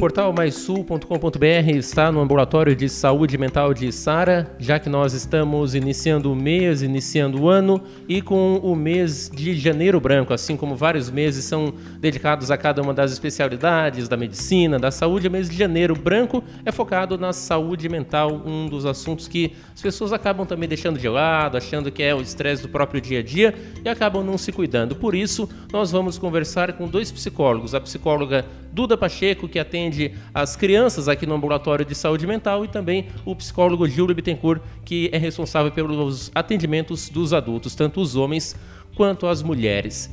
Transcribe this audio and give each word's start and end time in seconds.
portal 0.00 0.32
maisul.com.br 0.32 1.76
está 1.76 2.10
no 2.10 2.22
ambulatório 2.22 2.74
de 2.74 2.88
saúde 2.88 3.36
mental 3.36 3.74
de 3.74 3.92
Sara, 3.92 4.50
já 4.58 4.78
que 4.78 4.88
nós 4.88 5.12
estamos 5.12 5.74
iniciando 5.74 6.32
o 6.32 6.34
mês, 6.34 6.80
iniciando 6.80 7.42
o 7.42 7.50
ano 7.50 7.82
e 8.08 8.22
com 8.22 8.56
o 8.62 8.74
mês 8.74 9.30
de 9.30 9.54
janeiro 9.54 10.00
branco, 10.00 10.32
assim 10.32 10.56
como 10.56 10.74
vários 10.74 11.10
meses 11.10 11.44
são 11.44 11.74
dedicados 11.98 12.50
a 12.50 12.56
cada 12.56 12.80
uma 12.80 12.94
das 12.94 13.12
especialidades 13.12 14.08
da 14.08 14.16
medicina, 14.16 14.78
da 14.78 14.90
saúde, 14.90 15.28
o 15.28 15.30
mês 15.30 15.50
de 15.50 15.58
janeiro 15.58 15.94
branco 15.94 16.42
é 16.64 16.72
focado 16.72 17.18
na 17.18 17.34
saúde 17.34 17.86
mental, 17.86 18.40
um 18.46 18.70
dos 18.70 18.86
assuntos 18.86 19.28
que 19.28 19.52
as 19.74 19.82
pessoas 19.82 20.14
acabam 20.14 20.46
também 20.46 20.66
deixando 20.66 20.98
de 20.98 21.10
lado, 21.10 21.58
achando 21.58 21.92
que 21.92 22.02
é 22.02 22.14
o 22.14 22.22
estresse 22.22 22.62
do 22.62 22.70
próprio 22.70 23.02
dia 23.02 23.18
a 23.18 23.22
dia 23.22 23.54
e 23.84 23.86
acabam 23.86 24.24
não 24.24 24.38
se 24.38 24.50
cuidando. 24.50 24.96
Por 24.96 25.14
isso, 25.14 25.46
nós 25.70 25.90
vamos 25.90 26.16
conversar 26.16 26.72
com 26.72 26.88
dois 26.88 27.12
psicólogos, 27.12 27.74
a 27.74 27.80
psicóloga 27.82 28.46
Duda 28.72 28.96
Pacheco, 28.96 29.48
que 29.48 29.58
atende 29.58 29.89
as 30.34 30.56
crianças 30.56 31.08
aqui 31.08 31.26
no 31.26 31.34
ambulatório 31.34 31.84
de 31.84 31.94
saúde 31.94 32.26
mental, 32.26 32.64
e 32.64 32.68
também 32.68 33.08
o 33.24 33.34
psicólogo 33.34 33.88
Júlio 33.88 34.14
Bittencourt, 34.14 34.62
que 34.84 35.08
é 35.12 35.18
responsável 35.18 35.70
pelos 35.70 36.30
atendimentos 36.34 37.08
dos 37.08 37.32
adultos, 37.32 37.74
tanto 37.74 38.00
os 38.00 38.16
homens 38.16 38.56
quanto 38.94 39.26
as 39.26 39.42
mulheres. 39.42 40.10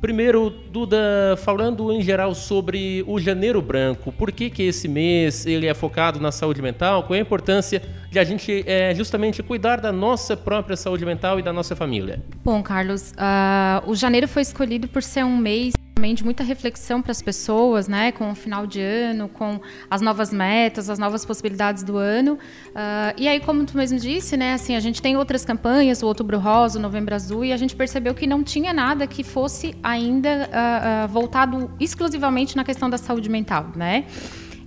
Primeiro, 0.00 0.50
Duda, 0.50 1.36
falando 1.38 1.90
em 1.90 2.02
geral 2.02 2.34
sobre 2.34 3.02
o 3.06 3.18
Janeiro 3.18 3.62
Branco, 3.62 4.12
por 4.12 4.30
que, 4.30 4.50
que 4.50 4.62
esse 4.62 4.86
mês 4.86 5.46
ele 5.46 5.66
é 5.66 5.72
focado 5.72 6.20
na 6.20 6.30
saúde 6.30 6.60
mental? 6.60 7.04
Qual 7.04 7.14
é 7.14 7.18
a 7.18 7.22
importância 7.22 7.82
de 8.10 8.18
a 8.18 8.24
gente 8.24 8.64
é, 8.66 8.94
justamente 8.94 9.42
cuidar 9.42 9.80
da 9.80 9.92
nossa 9.92 10.36
própria 10.36 10.76
saúde 10.76 11.04
mental 11.04 11.38
e 11.38 11.42
da 11.42 11.52
nossa 11.52 11.74
família? 11.74 12.22
Bom, 12.44 12.62
Carlos, 12.62 13.12
uh, 13.12 13.90
o 13.90 13.94
janeiro 13.94 14.28
foi 14.28 14.42
escolhido 14.42 14.88
por 14.88 15.02
ser 15.02 15.24
um 15.24 15.36
mês 15.36 15.74
de 16.14 16.22
muita 16.22 16.44
reflexão 16.44 17.00
para 17.00 17.10
as 17.10 17.22
pessoas, 17.22 17.88
né, 17.88 18.12
com 18.12 18.30
o 18.30 18.34
final 18.34 18.66
de 18.66 18.80
ano, 18.80 19.30
com 19.30 19.58
as 19.90 20.02
novas 20.02 20.30
metas, 20.30 20.90
as 20.90 20.98
novas 20.98 21.24
possibilidades 21.24 21.82
do 21.82 21.96
ano. 21.96 22.34
Uh, 22.34 23.14
e 23.16 23.26
aí, 23.26 23.40
como 23.40 23.64
tu 23.64 23.76
mesmo 23.78 23.98
disse, 23.98 24.36
né, 24.36 24.52
assim, 24.52 24.76
a 24.76 24.80
gente 24.80 25.00
tem 25.00 25.16
outras 25.16 25.42
campanhas, 25.42 26.02
o 26.02 26.06
Outubro 26.06 26.38
Rosa, 26.38 26.78
o 26.78 26.82
Novembro 26.82 27.14
Azul, 27.14 27.46
e 27.46 27.52
a 27.52 27.56
gente 27.56 27.74
percebeu 27.74 28.14
que 28.14 28.26
não 28.26 28.44
tinha 28.44 28.74
nada 28.74 29.06
que 29.06 29.24
fosse 29.24 29.74
ainda 29.82 30.28
uh, 30.28 31.06
uh, 31.06 31.08
voltado 31.08 31.70
exclusivamente 31.80 32.56
na 32.56 32.62
questão 32.62 32.90
da 32.90 32.98
saúde 32.98 33.30
mental, 33.30 33.72
né? 33.74 34.04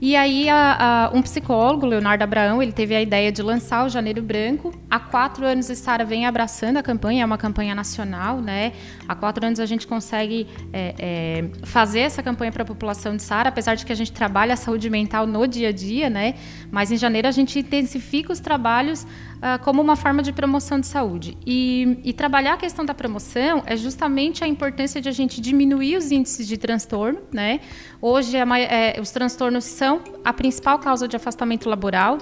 E 0.01 0.15
aí, 0.15 0.47
a, 0.47 1.09
a, 1.09 1.09
um 1.13 1.21
psicólogo, 1.21 1.85
Leonardo 1.85 2.23
Abraão, 2.23 2.63
ele 2.63 2.71
teve 2.71 2.95
a 2.95 3.01
ideia 3.01 3.33
de 3.33 3.41
lançar 3.41 3.85
o 3.85 3.89
Janeiro 3.89 4.21
Branco. 4.21 4.73
Há 4.89 4.97
quatro 4.97 5.45
anos, 5.45 5.69
a 5.69 5.75
Sara 5.75 6.05
vem 6.05 6.25
abraçando 6.25 6.77
a 6.77 6.83
campanha, 6.83 7.23
é 7.23 7.25
uma 7.25 7.37
campanha 7.37 7.75
nacional, 7.75 8.39
né? 8.39 8.71
Há 9.05 9.13
quatro 9.13 9.45
anos 9.45 9.59
a 9.59 9.65
gente 9.65 9.85
consegue 9.85 10.47
é, 10.71 10.95
é, 10.97 11.65
fazer 11.65 11.99
essa 11.99 12.23
campanha 12.23 12.49
para 12.49 12.63
a 12.63 12.65
população 12.65 13.17
de 13.17 13.23
Sara, 13.23 13.49
apesar 13.49 13.75
de 13.75 13.85
que 13.85 13.91
a 13.91 13.95
gente 13.95 14.13
trabalha 14.13 14.53
a 14.53 14.57
saúde 14.57 14.89
mental 14.89 15.27
no 15.27 15.45
dia 15.45 15.67
a 15.67 15.71
dia, 15.73 16.09
né? 16.09 16.35
Mas 16.71 16.93
em 16.93 16.97
janeiro 16.97 17.27
a 17.27 17.31
gente 17.31 17.59
intensifica 17.59 18.31
os 18.31 18.39
trabalhos 18.39 19.05
uh, 19.39 19.63
como 19.63 19.81
uma 19.81 19.95
forma 19.95 20.21
de 20.21 20.31
promoção 20.31 20.79
de 20.79 20.87
saúde. 20.87 21.37
E, 21.45 21.99
e, 22.03 22.13
trabalhar 22.13 22.53
a 22.53 22.57
questão 22.57 22.85
da 22.85 22.93
promoção 22.93 23.63
é 23.65 23.75
justamente 23.75 24.43
a 24.43 24.47
importância 24.47 25.01
de 25.01 25.09
a 25.09 25.11
gente 25.11 25.41
diminuir 25.41 25.97
os 25.97 26.11
índices 26.11 26.47
de 26.47 26.57
transtorno. 26.57 27.19
Né? 27.31 27.61
Hoje, 28.01 28.37
é, 28.37 28.99
os 29.01 29.11
transtornos 29.11 29.65
são 29.65 30.01
a 30.23 30.33
principal 30.33 30.79
causa 30.79 31.07
de 31.07 31.15
afastamento 31.15 31.69
laboral. 31.69 32.17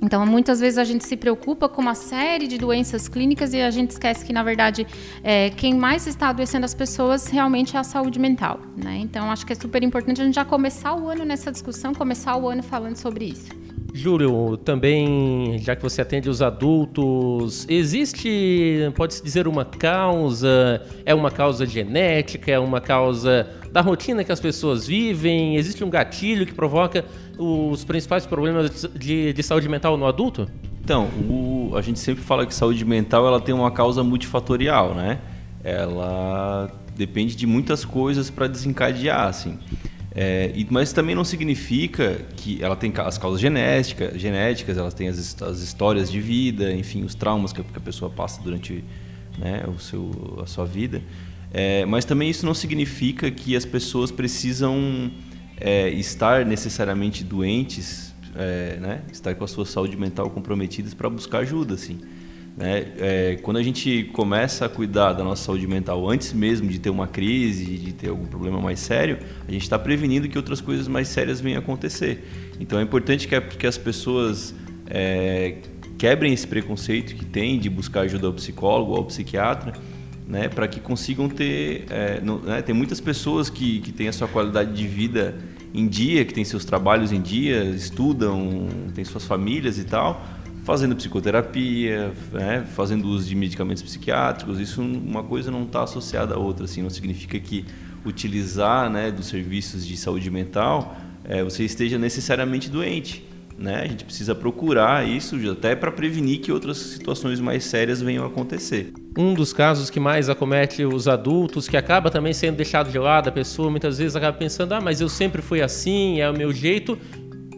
Então, 0.00 0.24
muitas 0.24 0.60
vezes 0.60 0.78
a 0.78 0.84
gente 0.84 1.04
se 1.04 1.16
preocupa 1.16 1.68
com 1.68 1.82
uma 1.82 1.94
série 1.94 2.46
de 2.46 2.56
doenças 2.56 3.08
clínicas 3.08 3.52
e 3.52 3.60
a 3.60 3.70
gente 3.70 3.90
esquece 3.90 4.24
que, 4.24 4.32
na 4.32 4.44
verdade, 4.44 4.86
é, 5.24 5.50
quem 5.50 5.74
mais 5.74 6.06
está 6.06 6.28
adoecendo 6.28 6.64
as 6.64 6.72
pessoas 6.72 7.26
realmente 7.26 7.76
é 7.76 7.80
a 7.80 7.84
saúde 7.84 8.18
mental. 8.18 8.60
Né? 8.76 8.98
Então, 8.98 9.28
acho 9.30 9.44
que 9.44 9.52
é 9.52 9.56
super 9.56 9.82
importante 9.82 10.20
a 10.20 10.24
gente 10.24 10.34
já 10.34 10.44
começar 10.44 10.94
o 10.94 11.08
ano 11.08 11.24
nessa 11.24 11.50
discussão, 11.50 11.92
começar 11.92 12.36
o 12.36 12.48
ano 12.48 12.62
falando 12.62 12.96
sobre 12.96 13.24
isso. 13.24 13.67
Júlio, 13.98 14.56
também, 14.56 15.58
já 15.58 15.74
que 15.74 15.82
você 15.82 16.00
atende 16.00 16.28
os 16.30 16.40
adultos, 16.40 17.66
existe, 17.68 18.90
pode-se 18.94 19.22
dizer, 19.22 19.48
uma 19.48 19.64
causa? 19.64 20.80
É 21.04 21.12
uma 21.12 21.30
causa 21.30 21.66
genética? 21.66 22.50
É 22.50 22.58
uma 22.58 22.80
causa 22.80 23.48
da 23.72 23.80
rotina 23.80 24.22
que 24.22 24.30
as 24.30 24.40
pessoas 24.40 24.86
vivem? 24.86 25.56
Existe 25.56 25.82
um 25.82 25.90
gatilho 25.90 26.46
que 26.46 26.54
provoca 26.54 27.04
os 27.36 27.84
principais 27.84 28.24
problemas 28.24 28.88
de, 28.94 29.32
de 29.32 29.42
saúde 29.42 29.68
mental 29.68 29.96
no 29.96 30.06
adulto? 30.06 30.48
Então, 30.82 31.08
o, 31.28 31.72
a 31.74 31.82
gente 31.82 31.98
sempre 31.98 32.22
fala 32.22 32.46
que 32.46 32.54
saúde 32.54 32.84
mental 32.84 33.26
ela 33.26 33.40
tem 33.40 33.54
uma 33.54 33.70
causa 33.70 34.02
multifatorial, 34.04 34.94
né? 34.94 35.18
Ela 35.62 36.70
depende 36.96 37.34
de 37.36 37.46
muitas 37.46 37.84
coisas 37.84 38.30
para 38.30 38.46
desencadear, 38.46 39.26
assim. 39.26 39.58
É, 40.20 40.52
mas 40.68 40.92
também 40.92 41.14
não 41.14 41.22
significa 41.22 42.16
que 42.36 42.60
ela 42.60 42.74
tem 42.74 42.92
as 42.96 43.16
causas 43.16 43.40
genética, 43.40 44.18
genéticas, 44.18 44.76
elas 44.76 44.92
têm 44.92 45.06
as, 45.06 45.40
as 45.40 45.60
histórias 45.60 46.10
de 46.10 46.20
vida, 46.20 46.72
enfim, 46.72 47.04
os 47.04 47.14
traumas 47.14 47.52
que 47.52 47.60
a 47.60 47.80
pessoa 47.80 48.10
passa 48.10 48.42
durante 48.42 48.82
né, 49.38 49.62
o 49.68 49.78
seu, 49.78 50.40
a 50.42 50.46
sua 50.46 50.64
vida. 50.64 51.00
É, 51.52 51.86
mas 51.86 52.04
também 52.04 52.28
isso 52.28 52.44
não 52.44 52.52
significa 52.52 53.30
que 53.30 53.54
as 53.54 53.64
pessoas 53.64 54.10
precisam 54.10 55.08
é, 55.56 55.88
estar 55.90 56.44
necessariamente 56.44 57.22
doentes, 57.22 58.12
é, 58.34 58.76
né, 58.80 59.02
estar 59.12 59.36
com 59.36 59.44
a 59.44 59.48
sua 59.48 59.64
saúde 59.64 59.96
mental 59.96 60.28
comprometidas 60.30 60.94
para 60.94 61.08
buscar 61.08 61.38
ajuda, 61.38 61.74
assim. 61.74 62.00
Né? 62.58 62.86
É, 62.98 63.38
quando 63.40 63.58
a 63.58 63.62
gente 63.62 64.10
começa 64.12 64.66
a 64.66 64.68
cuidar 64.68 65.12
da 65.12 65.22
nossa 65.22 65.44
saúde 65.44 65.64
mental 65.64 66.10
antes 66.10 66.32
mesmo 66.32 66.68
de 66.68 66.80
ter 66.80 66.90
uma 66.90 67.06
crise, 67.06 67.64
de 67.64 67.92
ter 67.92 68.08
algum 68.08 68.26
problema 68.26 68.60
mais 68.60 68.80
sério, 68.80 69.20
a 69.46 69.52
gente 69.52 69.62
está 69.62 69.78
prevenindo 69.78 70.28
que 70.28 70.36
outras 70.36 70.60
coisas 70.60 70.88
mais 70.88 71.06
sérias 71.06 71.40
venham 71.40 71.60
acontecer. 71.60 72.28
Então 72.58 72.80
é 72.80 72.82
importante 72.82 73.28
que, 73.28 73.40
que 73.40 73.64
as 73.64 73.78
pessoas 73.78 74.56
é, 74.90 75.58
quebrem 75.96 76.32
esse 76.32 76.48
preconceito 76.48 77.14
que 77.14 77.24
tem 77.24 77.60
de 77.60 77.70
buscar 77.70 78.00
ajuda 78.00 78.26
ao 78.26 78.32
psicólogo 78.32 78.90
ou 78.90 78.98
ao 78.98 79.04
psiquiatra, 79.04 79.72
né, 80.26 80.48
para 80.48 80.66
que 80.66 80.80
consigam 80.80 81.28
ter. 81.28 81.86
É, 81.88 82.20
no, 82.20 82.40
né, 82.40 82.60
tem 82.60 82.74
muitas 82.74 83.00
pessoas 83.00 83.48
que, 83.48 83.78
que 83.78 83.92
têm 83.92 84.08
a 84.08 84.12
sua 84.12 84.26
qualidade 84.26 84.72
de 84.72 84.88
vida 84.88 85.36
em 85.72 85.86
dia, 85.86 86.24
que 86.24 86.34
têm 86.34 86.44
seus 86.44 86.64
trabalhos 86.64 87.12
em 87.12 87.20
dia, 87.22 87.62
estudam, 87.66 88.66
têm 88.96 89.04
suas 89.04 89.24
famílias 89.24 89.78
e 89.78 89.84
tal 89.84 90.37
fazendo 90.68 90.94
psicoterapia, 90.94 92.12
né, 92.30 92.62
fazendo 92.76 93.08
uso 93.08 93.26
de 93.26 93.34
medicamentos 93.34 93.82
psiquiátricos. 93.82 94.60
Isso 94.60 94.82
uma 94.82 95.24
coisa 95.24 95.50
não 95.50 95.62
está 95.62 95.82
associada 95.82 96.34
à 96.34 96.38
outra, 96.38 96.66
assim, 96.66 96.82
não 96.82 96.90
significa 96.90 97.40
que 97.40 97.64
utilizar 98.04 98.90
né, 98.90 99.10
dos 99.10 99.28
serviços 99.28 99.86
de 99.86 99.96
saúde 99.96 100.30
mental 100.30 100.94
é, 101.24 101.42
você 101.42 101.64
esteja 101.64 101.96
necessariamente 101.96 102.68
doente. 102.68 103.24
Né? 103.56 103.80
A 103.80 103.86
gente 103.86 104.04
precisa 104.04 104.34
procurar 104.34 105.08
isso 105.08 105.36
até 105.50 105.74
para 105.74 105.90
prevenir 105.90 106.40
que 106.40 106.52
outras 106.52 106.76
situações 106.76 107.40
mais 107.40 107.64
sérias 107.64 108.02
venham 108.02 108.22
a 108.24 108.26
acontecer. 108.26 108.92
Um 109.16 109.32
dos 109.32 109.54
casos 109.54 109.88
que 109.88 109.98
mais 109.98 110.28
acomete 110.28 110.84
os 110.84 111.08
adultos, 111.08 111.66
que 111.66 111.78
acaba 111.78 112.10
também 112.10 112.34
sendo 112.34 112.56
deixado 112.56 112.90
de 112.90 112.98
lado, 112.98 113.30
a 113.30 113.32
pessoa 113.32 113.70
muitas 113.70 113.96
vezes 113.96 114.14
acaba 114.14 114.36
pensando: 114.36 114.74
ah, 114.74 114.80
mas 114.82 115.00
eu 115.00 115.08
sempre 115.08 115.40
fui 115.40 115.62
assim, 115.62 116.20
é 116.20 116.30
o 116.30 116.36
meu 116.36 116.52
jeito. 116.52 116.98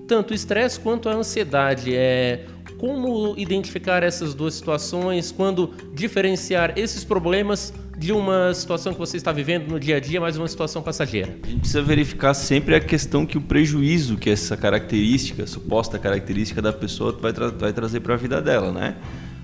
Tanto 0.09 0.31
o 0.31 0.35
estresse 0.35 0.81
quanto 0.81 1.09
a 1.09 1.13
ansiedade. 1.13 1.95
É 1.95 2.47
como 2.81 3.35
identificar 3.37 4.03
essas 4.03 4.33
duas 4.33 4.55
situações, 4.55 5.31
quando 5.31 5.71
diferenciar 5.93 6.73
esses 6.79 7.05
problemas 7.05 7.75
de 7.99 8.11
uma 8.11 8.55
situação 8.55 8.95
que 8.95 8.99
você 8.99 9.19
está 9.19 9.31
vivendo 9.31 9.69
no 9.69 9.79
dia 9.79 9.99
a 9.99 10.01
dia, 10.01 10.19
mas 10.19 10.39
uma 10.39 10.49
situação 10.49 10.81
passageira? 10.81 11.37
A 11.43 11.47
gente 11.47 11.61
precisa 11.61 11.83
verificar 11.83 12.33
sempre 12.33 12.75
a 12.75 12.81
questão 12.81 13.27
que 13.27 13.37
o 13.37 13.41
prejuízo 13.43 14.17
que 14.17 14.31
essa 14.31 14.57
característica, 14.57 15.47
suposta 15.47 15.99
característica 15.99 16.63
da 16.63 16.73
pessoa 16.73 17.13
vai, 17.13 17.35
tra 17.35 17.51
vai 17.51 17.71
trazer 17.71 18.01
para 18.01 18.15
a 18.15 18.17
vida 18.17 18.41
dela, 18.41 18.73
né? 18.73 18.97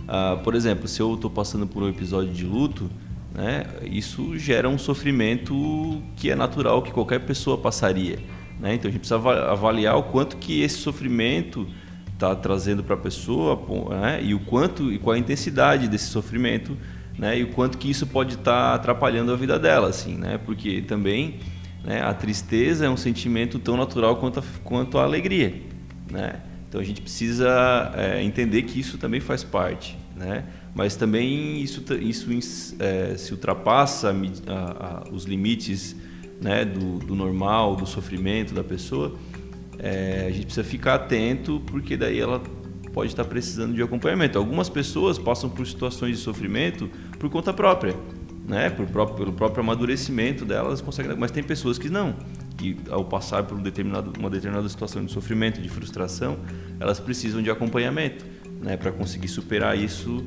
Ah, 0.08 0.41
por 0.42 0.54
exemplo, 0.54 0.88
se 0.88 1.00
eu 1.00 1.12
estou 1.12 1.30
passando 1.30 1.66
por 1.66 1.82
um 1.82 1.91
episódio 1.91 2.32
de 2.32 2.46
luto, 2.46 2.88
né, 3.34 3.66
isso 3.82 4.38
gera 4.38 4.66
um 4.66 4.78
sofrimento 4.78 6.02
que 6.16 6.31
é 6.31 6.34
natural 6.34 6.81
que 6.81 6.90
qualquer 6.90 7.20
pessoa 7.20 7.58
passaria. 7.58 8.19
Né? 8.58 8.76
Então 8.76 8.88
a 8.88 8.93
gente 8.93 9.00
precisa 9.00 9.16
avaliar 9.50 9.99
o 9.99 10.05
quanto 10.05 10.38
que 10.38 10.62
esse 10.62 10.78
sofrimento 10.78 11.69
está 12.16 12.34
trazendo 12.34 12.82
para 12.82 12.94
a 12.94 12.98
pessoa 12.98 13.62
né? 13.90 14.20
e 14.22 14.34
o 14.34 14.40
quanto 14.40 14.90
e 14.90 14.98
qual 14.98 15.14
a 15.14 15.18
intensidade 15.18 15.86
desse 15.86 16.06
sofrimento 16.06 16.76
né? 17.18 17.38
e 17.38 17.44
o 17.44 17.48
quanto 17.48 17.76
que 17.76 17.90
isso 17.90 18.06
pode 18.06 18.34
estar 18.34 18.70
tá 18.70 18.74
atrapalhando 18.74 19.32
a 19.32 19.36
vida 19.36 19.58
dela 19.58 19.88
assim 19.88 20.16
né 20.16 20.38
porque 20.38 20.80
também 20.80 21.38
né, 21.84 22.00
a 22.02 22.14
tristeza 22.14 22.86
é 22.86 22.90
um 22.90 22.96
sentimento 22.96 23.58
tão 23.58 23.76
natural 23.76 24.16
quanto 24.16 24.40
a, 24.40 24.42
quanto 24.64 24.98
a 24.98 25.04
alegria 25.04 25.62
né 26.10 26.40
então 26.68 26.80
a 26.80 26.84
gente 26.84 27.02
precisa 27.02 27.92
é, 27.94 28.22
entender 28.22 28.62
que 28.62 28.80
isso 28.80 28.96
também 28.96 29.20
faz 29.20 29.44
parte 29.44 29.96
né 30.16 30.44
mas 30.74 30.96
também 30.96 31.60
isso 31.60 31.84
isso 32.00 32.30
é, 32.78 33.14
se 33.18 33.32
ultrapassa 33.32 34.10
a, 34.46 34.54
a, 34.54 35.04
os 35.12 35.24
limites 35.24 35.94
né 36.40 36.64
do, 36.64 36.98
do 36.98 37.14
normal 37.14 37.76
do 37.76 37.84
sofrimento 37.84 38.54
da 38.54 38.64
pessoa 38.64 39.14
é, 39.78 40.26
a 40.28 40.31
gente 40.31 40.46
precisa 40.46 40.64
ficar 40.64 40.94
atento 40.94 41.62
porque 41.67 41.96
daí 41.96 42.19
ela 42.19 42.43
pode 42.93 43.11
estar 43.11 43.25
precisando 43.25 43.75
de 43.75 43.82
acompanhamento. 43.82 44.38
Algumas 44.38 44.69
pessoas 44.69 45.19
passam 45.19 45.50
por 45.50 45.67
situações 45.67 46.17
de 46.17 46.23
sofrimento 46.23 46.88
por 47.19 47.28
conta 47.28 47.52
própria, 47.52 47.94
né? 48.49 48.70
Por 48.70 48.87
próprio, 48.87 49.17
pelo 49.19 49.32
próprio 49.32 49.62
amadurecimento 49.62 50.44
delas 50.44 50.81
conseguem, 50.81 51.14
mas 51.17 51.31
tem 51.31 51.43
pessoas 51.43 51.78
que 51.78 51.90
não, 51.90 52.14
que 52.56 52.76
ao 52.88 53.05
passar 53.05 53.43
por 53.43 53.58
um 53.58 53.62
determinado, 53.62 54.12
uma 54.19 54.31
determinada 54.31 54.69
situação 54.69 55.05
de 55.05 55.12
sofrimento, 55.12 55.61
de 55.61 55.69
frustração, 55.69 56.38
elas 56.81 56.99
precisam 56.99 57.43
de 57.43 57.50
acompanhamento, 57.50 58.25
né, 58.62 58.76
para 58.76 58.90
conseguir 58.90 59.28
superar 59.28 59.78
isso 59.78 60.25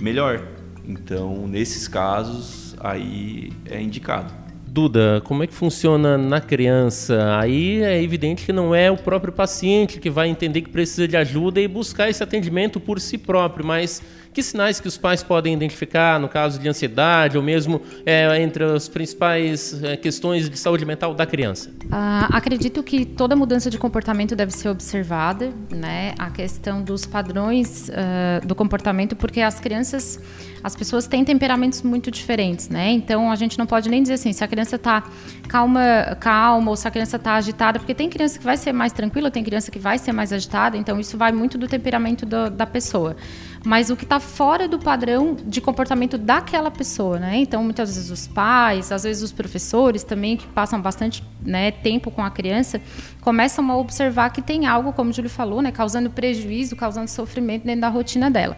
melhor. 0.00 0.44
Então, 0.84 1.46
nesses 1.46 1.86
casos, 1.86 2.74
aí 2.80 3.52
é 3.66 3.80
indicado. 3.80 4.32
Duda, 4.70 5.22
como 5.24 5.42
é 5.42 5.46
que 5.46 5.54
funciona 5.54 6.18
na 6.18 6.42
criança? 6.42 7.38
Aí 7.38 7.82
é 7.82 8.02
evidente 8.02 8.44
que 8.44 8.52
não 8.52 8.74
é 8.74 8.90
o 8.90 8.98
próprio 8.98 9.32
paciente 9.32 9.98
que 9.98 10.10
vai 10.10 10.28
entender 10.28 10.60
que 10.60 10.68
precisa 10.68 11.08
de 11.08 11.16
ajuda 11.16 11.58
e 11.58 11.66
buscar 11.66 12.10
esse 12.10 12.22
atendimento 12.22 12.78
por 12.78 13.00
si 13.00 13.16
próprio, 13.16 13.64
mas 13.64 14.02
que 14.38 14.42
sinais 14.44 14.78
que 14.78 14.86
os 14.86 14.96
pais 14.96 15.20
podem 15.20 15.52
identificar 15.52 16.20
no 16.20 16.28
caso 16.28 16.60
de 16.60 16.68
ansiedade 16.68 17.36
ou 17.36 17.42
mesmo 17.42 17.82
é, 18.06 18.40
entre 18.40 18.62
as 18.62 18.88
principais 18.88 19.82
é, 19.82 19.96
questões 19.96 20.48
de 20.48 20.56
saúde 20.56 20.84
mental 20.84 21.12
da 21.12 21.26
criança? 21.26 21.72
Ah, 21.90 22.28
acredito 22.30 22.80
que 22.84 23.04
toda 23.04 23.34
mudança 23.34 23.68
de 23.68 23.76
comportamento 23.76 24.36
deve 24.36 24.52
ser 24.52 24.68
observada, 24.68 25.52
né? 25.72 26.14
A 26.16 26.30
questão 26.30 26.80
dos 26.80 27.04
padrões 27.04 27.88
uh, 27.88 28.46
do 28.46 28.54
comportamento, 28.54 29.16
porque 29.16 29.40
as 29.40 29.58
crianças, 29.58 30.20
as 30.62 30.76
pessoas 30.76 31.08
têm 31.08 31.24
temperamentos 31.24 31.82
muito 31.82 32.08
diferentes, 32.08 32.68
né? 32.68 32.92
Então 32.92 33.32
a 33.32 33.34
gente 33.34 33.58
não 33.58 33.66
pode 33.66 33.88
nem 33.88 34.00
dizer 34.02 34.14
assim, 34.14 34.32
se 34.32 34.44
a 34.44 34.46
criança 34.46 34.76
está 34.76 35.02
calma, 35.48 36.16
calma 36.20 36.70
ou 36.70 36.76
se 36.76 36.86
a 36.86 36.92
criança 36.92 37.16
está 37.16 37.34
agitada, 37.34 37.80
porque 37.80 37.92
tem 37.92 38.08
criança 38.08 38.38
que 38.38 38.44
vai 38.44 38.56
ser 38.56 38.72
mais 38.72 38.92
tranquila, 38.92 39.32
tem 39.32 39.42
criança 39.42 39.68
que 39.68 39.80
vai 39.80 39.98
ser 39.98 40.12
mais 40.12 40.32
agitada, 40.32 40.76
então 40.76 41.00
isso 41.00 41.18
vai 41.18 41.32
muito 41.32 41.58
do 41.58 41.66
temperamento 41.66 42.24
do, 42.24 42.48
da 42.48 42.66
pessoa 42.66 43.16
mas 43.64 43.90
o 43.90 43.96
que 43.96 44.04
está 44.04 44.20
fora 44.20 44.68
do 44.68 44.78
padrão 44.78 45.36
de 45.44 45.60
comportamento 45.60 46.16
daquela 46.16 46.70
pessoa, 46.70 47.18
né? 47.18 47.38
Então, 47.38 47.62
muitas 47.62 47.94
vezes 47.94 48.10
os 48.10 48.26
pais, 48.26 48.92
às 48.92 49.02
vezes 49.02 49.22
os 49.22 49.32
professores 49.32 50.04
também, 50.04 50.36
que 50.36 50.46
passam 50.46 50.80
bastante 50.80 51.22
né, 51.42 51.70
tempo 51.70 52.10
com 52.10 52.22
a 52.22 52.30
criança, 52.30 52.80
começam 53.20 53.70
a 53.70 53.76
observar 53.76 54.30
que 54.30 54.40
tem 54.40 54.66
algo, 54.66 54.92
como 54.92 55.10
o 55.10 55.12
Júlio 55.12 55.30
falou, 55.30 55.60
né, 55.60 55.72
causando 55.72 56.10
prejuízo, 56.10 56.76
causando 56.76 57.08
sofrimento 57.08 57.64
dentro 57.64 57.80
da 57.80 57.88
rotina 57.88 58.30
dela. 58.30 58.56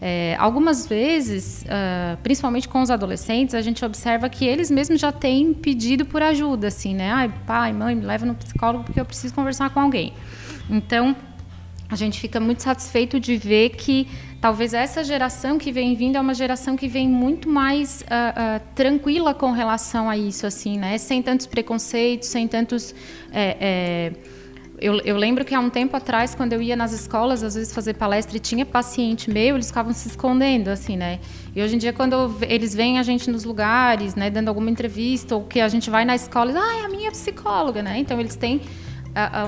É, 0.00 0.36
algumas 0.38 0.86
vezes, 0.86 1.64
uh, 1.64 2.16
principalmente 2.22 2.68
com 2.68 2.82
os 2.82 2.90
adolescentes, 2.90 3.54
a 3.54 3.62
gente 3.62 3.82
observa 3.82 4.28
que 4.28 4.44
eles 4.44 4.70
mesmos 4.70 5.00
já 5.00 5.10
têm 5.10 5.54
pedido 5.54 6.04
por 6.04 6.22
ajuda, 6.22 6.68
assim, 6.68 6.94
né? 6.94 7.10
Ai, 7.10 7.32
pai, 7.46 7.72
mãe, 7.72 7.94
me 7.94 8.04
leva 8.04 8.26
no 8.26 8.34
psicólogo 8.34 8.84
porque 8.84 9.00
eu 9.00 9.06
preciso 9.06 9.32
conversar 9.34 9.70
com 9.70 9.80
alguém. 9.80 10.12
Então, 10.68 11.16
a 11.88 11.94
gente 11.94 12.20
fica 12.20 12.40
muito 12.40 12.62
satisfeito 12.62 13.18
de 13.18 13.36
ver 13.36 13.70
que 13.70 14.08
talvez 14.40 14.74
essa 14.74 15.02
geração 15.02 15.58
que 15.58 15.72
vem 15.72 15.94
vindo 15.94 16.16
é 16.16 16.20
uma 16.20 16.34
geração 16.34 16.76
que 16.76 16.88
vem 16.88 17.08
muito 17.08 17.48
mais 17.48 18.02
uh, 18.02 18.04
uh, 18.04 18.74
tranquila 18.74 19.34
com 19.34 19.52
relação 19.52 20.08
a 20.08 20.16
isso, 20.16 20.46
assim, 20.46 20.78
né? 20.78 20.98
Sem 20.98 21.22
tantos 21.22 21.46
preconceitos, 21.46 22.28
sem 22.28 22.46
tantos. 22.46 22.94
É, 23.32 23.56
é... 23.60 24.12
Eu, 24.78 25.00
eu, 25.00 25.16
lembro 25.16 25.42
que 25.42 25.54
há 25.54 25.58
um 25.58 25.70
tempo 25.70 25.96
atrás, 25.96 26.34
quando 26.34 26.52
eu 26.52 26.60
ia 26.60 26.76
nas 26.76 26.92
escolas, 26.92 27.42
às 27.42 27.54
vezes 27.54 27.72
fazer 27.72 27.94
palestra 27.94 28.36
e 28.36 28.40
tinha 28.40 28.66
paciente 28.66 29.30
meu, 29.30 29.54
eles 29.54 29.68
ficavam 29.68 29.94
se 29.94 30.06
escondendo, 30.06 30.68
assim, 30.68 30.98
né? 30.98 31.18
E 31.54 31.62
hoje 31.62 31.76
em 31.76 31.78
dia, 31.78 31.94
quando 31.94 32.36
eles 32.42 32.74
veem 32.74 32.98
a 32.98 33.02
gente 33.02 33.30
nos 33.30 33.44
lugares, 33.44 34.14
né, 34.14 34.28
dando 34.28 34.48
alguma 34.48 34.68
entrevista, 34.68 35.34
ou 35.34 35.44
que 35.44 35.60
a 35.60 35.68
gente 35.68 35.88
vai 35.88 36.04
na 36.04 36.14
escola, 36.14 36.52
ah, 36.54 36.82
é 36.82 36.84
a 36.84 36.88
minha 36.90 37.10
psicóloga, 37.10 37.82
né? 37.82 37.98
Então, 37.98 38.20
eles 38.20 38.36
têm 38.36 38.60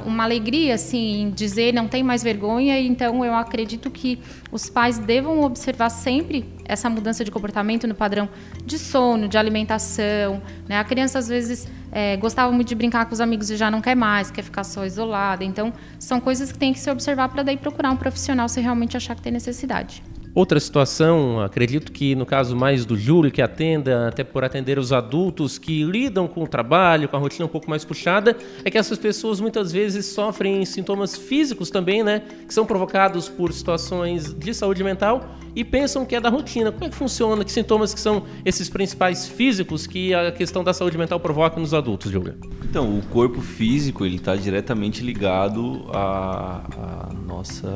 uma 0.06 0.24
alegria 0.24 0.74
assim 0.74 1.22
em 1.22 1.30
dizer 1.30 1.74
não 1.74 1.86
tem 1.86 2.02
mais 2.02 2.22
vergonha 2.22 2.80
então 2.80 3.24
eu 3.24 3.34
acredito 3.34 3.90
que 3.90 4.18
os 4.50 4.70
pais 4.70 4.98
devam 4.98 5.42
observar 5.42 5.90
sempre 5.90 6.44
essa 6.64 6.88
mudança 6.88 7.24
de 7.24 7.30
comportamento 7.30 7.86
no 7.86 7.94
padrão 7.94 8.28
de 8.64 8.78
sono 8.78 9.28
de 9.28 9.36
alimentação 9.36 10.40
né? 10.68 10.78
A 10.78 10.84
criança 10.84 11.18
às 11.18 11.28
vezes 11.28 11.66
é, 11.90 12.16
gostava 12.16 12.52
muito 12.52 12.68
de 12.68 12.74
brincar 12.74 13.06
com 13.06 13.14
os 13.14 13.20
amigos 13.20 13.50
e 13.50 13.56
já 13.56 13.70
não 13.70 13.80
quer 13.80 13.94
mais 13.94 14.30
quer 14.30 14.42
ficar 14.42 14.64
só 14.64 14.84
isolada. 14.84 15.44
Então 15.44 15.72
são 15.98 16.20
coisas 16.20 16.52
que 16.52 16.58
tem 16.58 16.72
que 16.72 16.78
se 16.78 16.90
observar 16.90 17.28
para 17.28 17.42
daí 17.42 17.56
procurar 17.56 17.90
um 17.90 17.96
profissional 17.96 18.48
se 18.48 18.60
realmente 18.60 18.96
achar 18.96 19.14
que 19.14 19.22
tem 19.22 19.32
necessidade 19.32 20.02
Outra 20.34 20.60
situação, 20.60 21.40
acredito 21.40 21.90
que 21.90 22.14
no 22.14 22.24
caso 22.24 22.54
mais 22.54 22.84
do 22.84 22.96
Júlio, 22.96 23.30
que 23.30 23.42
atenda, 23.42 24.08
até 24.08 24.22
por 24.22 24.44
atender 24.44 24.78
os 24.78 24.92
adultos 24.92 25.58
que 25.58 25.82
lidam 25.82 26.28
com 26.28 26.44
o 26.44 26.46
trabalho, 26.46 27.08
com 27.08 27.16
a 27.16 27.18
rotina 27.18 27.46
um 27.46 27.48
pouco 27.48 27.68
mais 27.68 27.84
puxada, 27.84 28.36
é 28.64 28.70
que 28.70 28.78
essas 28.78 28.98
pessoas 28.98 29.40
muitas 29.40 29.72
vezes 29.72 30.06
sofrem 30.06 30.64
sintomas 30.64 31.16
físicos 31.16 31.70
também, 31.70 32.02
né? 32.04 32.22
Que 32.46 32.54
são 32.54 32.64
provocados 32.64 33.28
por 33.28 33.52
situações 33.52 34.32
de 34.32 34.54
saúde 34.54 34.84
mental 34.84 35.36
e 35.56 35.64
pensam 35.64 36.06
que 36.06 36.14
é 36.14 36.20
da 36.20 36.28
rotina. 36.28 36.70
Como 36.70 36.84
é 36.84 36.88
que 36.88 36.94
funciona? 36.94 37.44
Que 37.44 37.50
sintomas 37.50 37.92
que 37.92 38.00
são 38.00 38.22
esses 38.44 38.68
principais 38.68 39.26
físicos 39.26 39.86
que 39.86 40.14
a 40.14 40.30
questão 40.30 40.62
da 40.62 40.72
saúde 40.72 40.96
mental 40.96 41.18
provoca 41.18 41.58
nos 41.58 41.74
adultos, 41.74 42.12
Júlio? 42.12 42.36
Então, 42.62 42.96
o 42.96 43.02
corpo 43.02 43.40
físico 43.40 44.04
ele 44.04 44.16
está 44.16 44.36
diretamente 44.36 45.02
ligado 45.02 45.86
à, 45.92 47.08
à 47.08 47.12
nossa, 47.26 47.68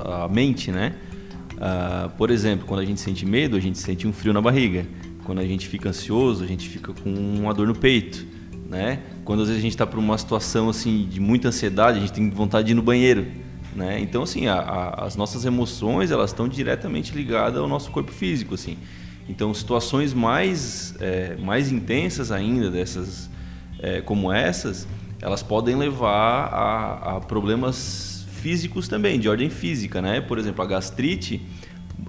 à, 0.00 0.24
à 0.24 0.28
mente, 0.28 0.72
né? 0.72 0.94
Uh, 1.58 2.08
por 2.10 2.30
exemplo, 2.30 2.66
quando 2.66 2.80
a 2.80 2.84
gente 2.84 3.00
sente 3.00 3.26
medo, 3.26 3.56
a 3.56 3.60
gente 3.60 3.78
sente 3.78 4.06
um 4.06 4.12
frio 4.12 4.32
na 4.32 4.40
barriga. 4.40 4.86
Quando 5.24 5.40
a 5.40 5.44
gente 5.44 5.66
fica 5.66 5.88
ansioso, 5.88 6.44
a 6.44 6.46
gente 6.46 6.68
fica 6.68 6.92
com 6.92 7.10
uma 7.10 7.52
dor 7.52 7.66
no 7.66 7.74
peito, 7.74 8.24
né? 8.68 9.00
Quando 9.24 9.42
às 9.42 9.48
vezes 9.48 9.60
a 9.60 9.62
gente 9.62 9.72
está 9.72 9.86
por 9.86 9.98
uma 9.98 10.16
situação 10.16 10.68
assim 10.68 11.06
de 11.10 11.20
muita 11.20 11.48
ansiedade, 11.48 11.98
a 11.98 12.00
gente 12.00 12.12
tem 12.12 12.30
vontade 12.30 12.66
de 12.66 12.72
ir 12.72 12.74
no 12.76 12.82
banheiro, 12.82 13.26
né? 13.74 13.98
Então 14.00 14.22
assim, 14.22 14.46
a, 14.46 14.54
a, 14.54 15.04
as 15.04 15.16
nossas 15.16 15.44
emoções 15.44 16.10
elas 16.10 16.30
estão 16.30 16.48
diretamente 16.48 17.12
ligadas 17.12 17.60
ao 17.60 17.68
nosso 17.68 17.90
corpo 17.90 18.12
físico, 18.12 18.54
assim. 18.54 18.78
Então 19.28 19.52
situações 19.52 20.14
mais 20.14 20.94
é, 21.00 21.36
mais 21.36 21.70
intensas 21.72 22.30
ainda 22.30 22.70
dessas 22.70 23.28
é, 23.80 24.00
como 24.00 24.32
essas, 24.32 24.86
elas 25.20 25.42
podem 25.42 25.76
levar 25.76 26.46
a, 26.46 27.16
a 27.16 27.20
problemas 27.20 28.07
físicos 28.38 28.88
também, 28.88 29.18
de 29.18 29.28
ordem 29.28 29.50
física, 29.50 30.00
né? 30.00 30.20
Por 30.20 30.38
exemplo, 30.38 30.62
a 30.62 30.66
gastrite, 30.66 31.42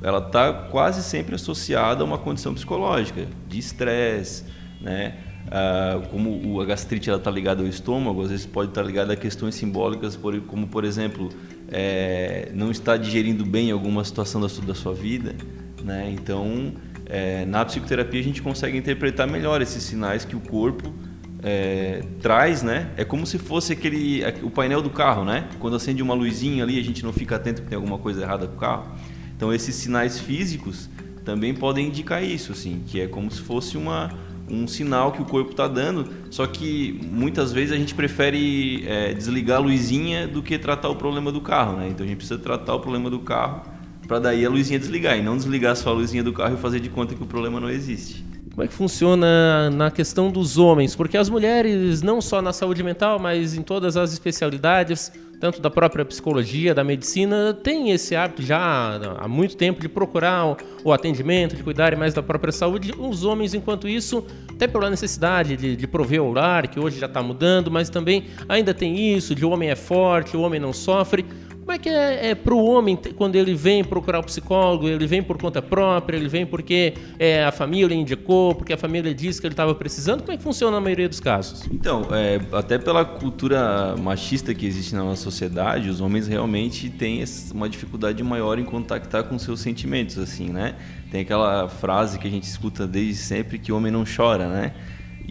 ela 0.02 0.20
está 0.20 0.54
quase 0.54 1.04
sempre 1.04 1.36
associada 1.36 2.04
a 2.04 2.06
uma 2.06 2.18
condição 2.18 2.54
psicológica, 2.54 3.28
de 3.48 3.60
estresse, 3.60 4.46
né? 4.80 5.18
Ah, 5.52 6.02
como 6.12 6.62
a 6.62 6.66
gastrite 6.66 7.10
está 7.10 7.31
ligada 7.31 7.62
ao 7.62 7.68
estômago, 7.68 8.22
às 8.22 8.30
vezes 8.30 8.46
pode 8.46 8.70
estar 8.70 8.81
tá 8.81 8.88
ligada 8.88 9.14
a 9.14 9.16
questões 9.16 9.56
simbólicas, 9.56 10.18
como 10.48 10.68
por 10.68 10.86
exemplo, 10.86 11.30
é, 11.72 12.52
não 12.54 12.70
estar 12.70 12.98
digerindo 12.98 13.44
bem 13.46 13.72
alguma 13.72 14.04
situação 14.04 14.40
da 14.40 14.48
sua, 14.48 14.66
da 14.66 14.76
sua 14.76 14.94
vida, 14.94 15.36
né? 15.84 16.12
Então, 16.14 16.74
é, 17.06 17.46
na 17.46 17.66
psicoterapia 17.66 18.20
a 18.20 18.24
gente 18.24 18.42
consegue 18.42 18.78
interpretar 18.78 19.28
melhor 19.28 19.62
esses 19.62 19.81
sinais 19.81 20.24
que 20.24 20.36
o 20.36 20.40
corpo 20.40 20.94
é, 21.41 22.04
traz, 22.21 22.64
né? 22.64 22.92
É 22.97 23.06
como 23.06 23.25
se 23.25 23.37
fosse 23.37 23.73
aquele 23.73 24.23
o 24.44 24.49
painel 24.49 24.81
do 24.81 24.90
carro, 24.90 25.23
né? 25.23 25.47
Quando 25.59 25.75
acende 25.75 26.02
uma 26.02 26.14
luzinha 26.14 26.64
ali, 26.64 26.80
a 26.80 26.83
gente 26.83 27.04
não 27.04 27.14
fica 27.14 27.35
atento 27.35 27.61
que 27.61 27.68
tem 27.68 27.75
alguma 27.75 27.97
coisa 27.97 28.21
errada 28.21 28.47
com 28.47 28.56
o 28.56 28.59
carro. 28.59 28.87
Então 29.35 29.54
esses 29.54 29.75
sinais 29.75 30.19
físicos 30.19 30.90
também 31.23 31.54
podem 31.54 31.87
indicar 31.87 32.23
isso, 32.23 32.52
assim, 32.52 32.83
que 32.85 32.99
é 32.99 33.07
como 33.07 33.31
se 33.31 33.42
fosse 33.42 33.78
uma 33.78 34.09
um 34.52 34.68
sinal 34.68 35.11
que 35.11 35.21
o 35.21 35.25
corpo 35.25 35.52
está 35.52 35.68
dando. 35.68 36.09
Só 36.31 36.47
que 36.47 36.99
muitas 37.11 37.52
vezes 37.52 37.71
a 37.71 37.78
gente 37.78 37.94
prefere 37.94 38.83
é, 38.87 39.14
desligar 39.14 39.57
a 39.57 39.61
luzinha 39.61 40.28
do 40.28 40.42
que 40.42 40.57
tratar 40.57 40.90
o 40.90 40.95
problema 40.95 41.31
do 41.31 41.40
carro, 41.40 41.78
né? 41.78 41.87
Então 41.90 42.04
a 42.04 42.07
gente 42.09 42.18
precisa 42.18 42.40
tratar 42.40 42.73
o 42.73 42.80
problema 42.80 43.09
do 43.09 43.19
carro 43.19 43.61
para 44.07 44.18
daí 44.18 44.44
a 44.44 44.49
luzinha 44.49 44.80
desligar 44.80 45.19
e 45.19 45.21
não 45.21 45.37
desligar 45.37 45.75
só 45.75 45.92
a 45.92 45.94
luzinha 45.94 46.23
do 46.23 46.33
carro 46.33 46.56
e 46.56 46.57
fazer 46.57 46.80
de 46.80 46.90
conta 46.90 47.14
que 47.14 47.21
o 47.21 47.28
problema 47.28 47.59
não 47.59 47.69
existe. 47.69 48.25
Como 48.59 48.66
é 48.66 48.68
que 48.68 48.73
funciona 48.73 49.69
na 49.69 49.89
questão 49.89 50.30
dos 50.30 50.57
homens? 50.57 50.94
Porque 50.94 51.18
as 51.18 51.30
mulheres, 51.30 52.01
não 52.01 52.19
só 52.19 52.42
na 52.42 52.51
saúde 52.51 52.83
mental, 52.83 53.18
mas 53.18 53.54
em 53.56 53.61
todas 53.61 53.95
as 53.95 54.11
especialidades, 54.11 55.13
tanto 55.39 55.61
da 55.61 55.69
própria 55.69 56.04
psicologia, 56.04 56.75
da 56.75 56.83
medicina, 56.83 57.54
têm 57.54 57.92
esse 57.92 58.18
hábito 58.18 58.42
já 58.42 58.99
há 59.18 59.30
muito 59.30 59.56
tempo 59.56 59.80
de 59.80 59.87
procurar 59.87 60.57
o 60.83 60.92
atendimento, 60.92 61.56
de 61.56 61.63
cuidarem 61.63 61.97
mais 61.97 62.13
da 62.13 62.21
própria 62.21 62.51
saúde. 62.51 62.94
Os 62.99 63.23
homens, 63.23 63.54
enquanto 63.54 63.87
isso, 63.87 64.25
até 64.54 64.68
pela 64.68 64.89
necessidade 64.89 65.56
de, 65.56 65.78
de 65.78 65.87
prover 65.87 66.21
o 66.21 66.33
lar, 66.33 66.68
que 66.68 66.81
hoje 66.81 66.99
já 66.99 67.06
está 67.06 67.23
mudando, 67.23 67.71
mas 67.71 67.89
também 67.89 68.25
ainda 68.49 68.73
tem 68.73 69.16
isso 69.16 69.33
de 69.33 69.45
o 69.45 69.51
homem 69.51 69.69
é 69.69 69.75
forte, 69.78 70.35
o 70.35 70.42
homem 70.42 70.59
não 70.59 70.73
sofre. 70.73 71.25
Como 71.69 71.76
é 71.76 71.80
que 71.83 71.90
é, 71.90 72.30
é 72.31 72.33
para 72.33 72.56
o 72.56 72.66
homem 72.66 72.97
quando 73.16 73.35
ele 73.35 73.54
vem 73.54 73.83
procurar 73.83 74.18
o 74.18 74.23
psicólogo? 74.23 74.88
Ele 74.88 75.06
vem 75.06 75.21
por 75.21 75.38
conta 75.38 75.61
própria? 75.61 76.18
Ele 76.18 76.28
vem 76.28 76.44
porque 76.44 76.95
é, 77.19 77.44
a 77.44 77.52
família 77.52 77.94
indicou, 77.94 78.56
porque 78.56 78.73
a 78.73 78.78
família 78.78 79.14
disse 79.14 79.40
que 79.40 79.45
ele 79.45 79.54
estava 79.54 79.76
precisando? 79.76 80.21
Como 80.21 80.31
é 80.31 80.38
que 80.38 80.42
funciona 80.42 80.78
na 80.78 80.81
maioria 80.81 81.07
dos 81.07 81.19
casos? 81.19 81.69
Então, 81.71 82.07
é, 82.11 82.42
até 82.54 82.80
pela 82.80 83.06
cultura 83.06 83.95
machista 83.97 84.52
que 84.52 84.66
existe 84.66 84.95
na 84.95 85.04
nossa 85.04 85.21
sociedade, 85.21 85.90
os 85.90 86.02
homens 86.02 86.28
realmente 86.28 86.90
têm 86.90 87.23
uma 87.54 87.69
dificuldade 87.69 88.23
maior 88.23 88.57
em 88.57 88.66
contactar 88.66 89.26
com 89.26 89.38
seus 89.38 89.59
sentimentos, 89.59 90.18
assim, 90.18 90.49
né? 90.49 90.73
Tem 91.11 91.21
aquela 91.21 91.69
frase 91.69 92.18
que 92.18 92.28
a 92.28 92.31
gente 92.31 92.45
escuta 92.45 92.88
desde 92.88 93.14
sempre 93.14 93.59
que 93.59 93.71
o 93.71 93.78
homem 93.78 93.92
não 93.92 94.04
chora, 94.06 94.47
né? 94.47 94.73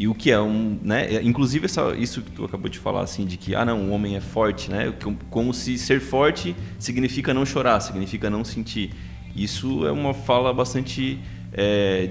E 0.01 0.07
o 0.07 0.15
que 0.15 0.31
é 0.31 0.41
um, 0.41 0.79
né? 0.81 1.17
É, 1.17 1.23
inclusive 1.25 1.65
essa, 1.65 1.93
isso 1.97 2.23
que 2.23 2.31
tu 2.31 2.45
acabou 2.45 2.69
de 2.69 2.79
falar 2.79 3.01
assim 3.01 3.27
de 3.27 3.37
que 3.37 3.57
ah 3.57 3.65
não, 3.65 3.89
o 3.89 3.91
homem 3.91 4.15
é 4.15 4.21
forte, 4.21 4.71
né? 4.71 4.95
Como 5.29 5.53
se 5.53 5.77
ser 5.77 6.01
forte 6.01 6.55
significa 6.79 7.35
não 7.35 7.45
chorar, 7.45 7.81
significa 7.81 8.31
não 8.31 8.45
sentir. 8.45 8.93
Isso 9.35 9.85
é 9.85 9.91
uma 9.91 10.15
fala 10.15 10.55
bastante, 10.55 11.19
é, 11.53 12.11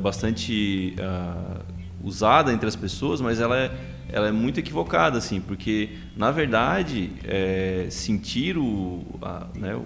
bastante 0.00 0.94
uh, 0.98 1.62
usada 2.02 2.50
entre 2.54 2.66
as 2.66 2.74
pessoas, 2.74 3.20
mas 3.20 3.38
ela 3.38 3.58
é, 3.58 3.70
ela 4.10 4.28
é 4.28 4.32
muito 4.32 4.58
equivocada, 4.58 5.18
assim, 5.18 5.38
porque, 5.38 5.90
na 6.16 6.30
verdade, 6.30 7.12
é, 7.22 7.86
sentir 7.90 8.56
o, 8.56 9.04
a, 9.20 9.46
né, 9.54 9.78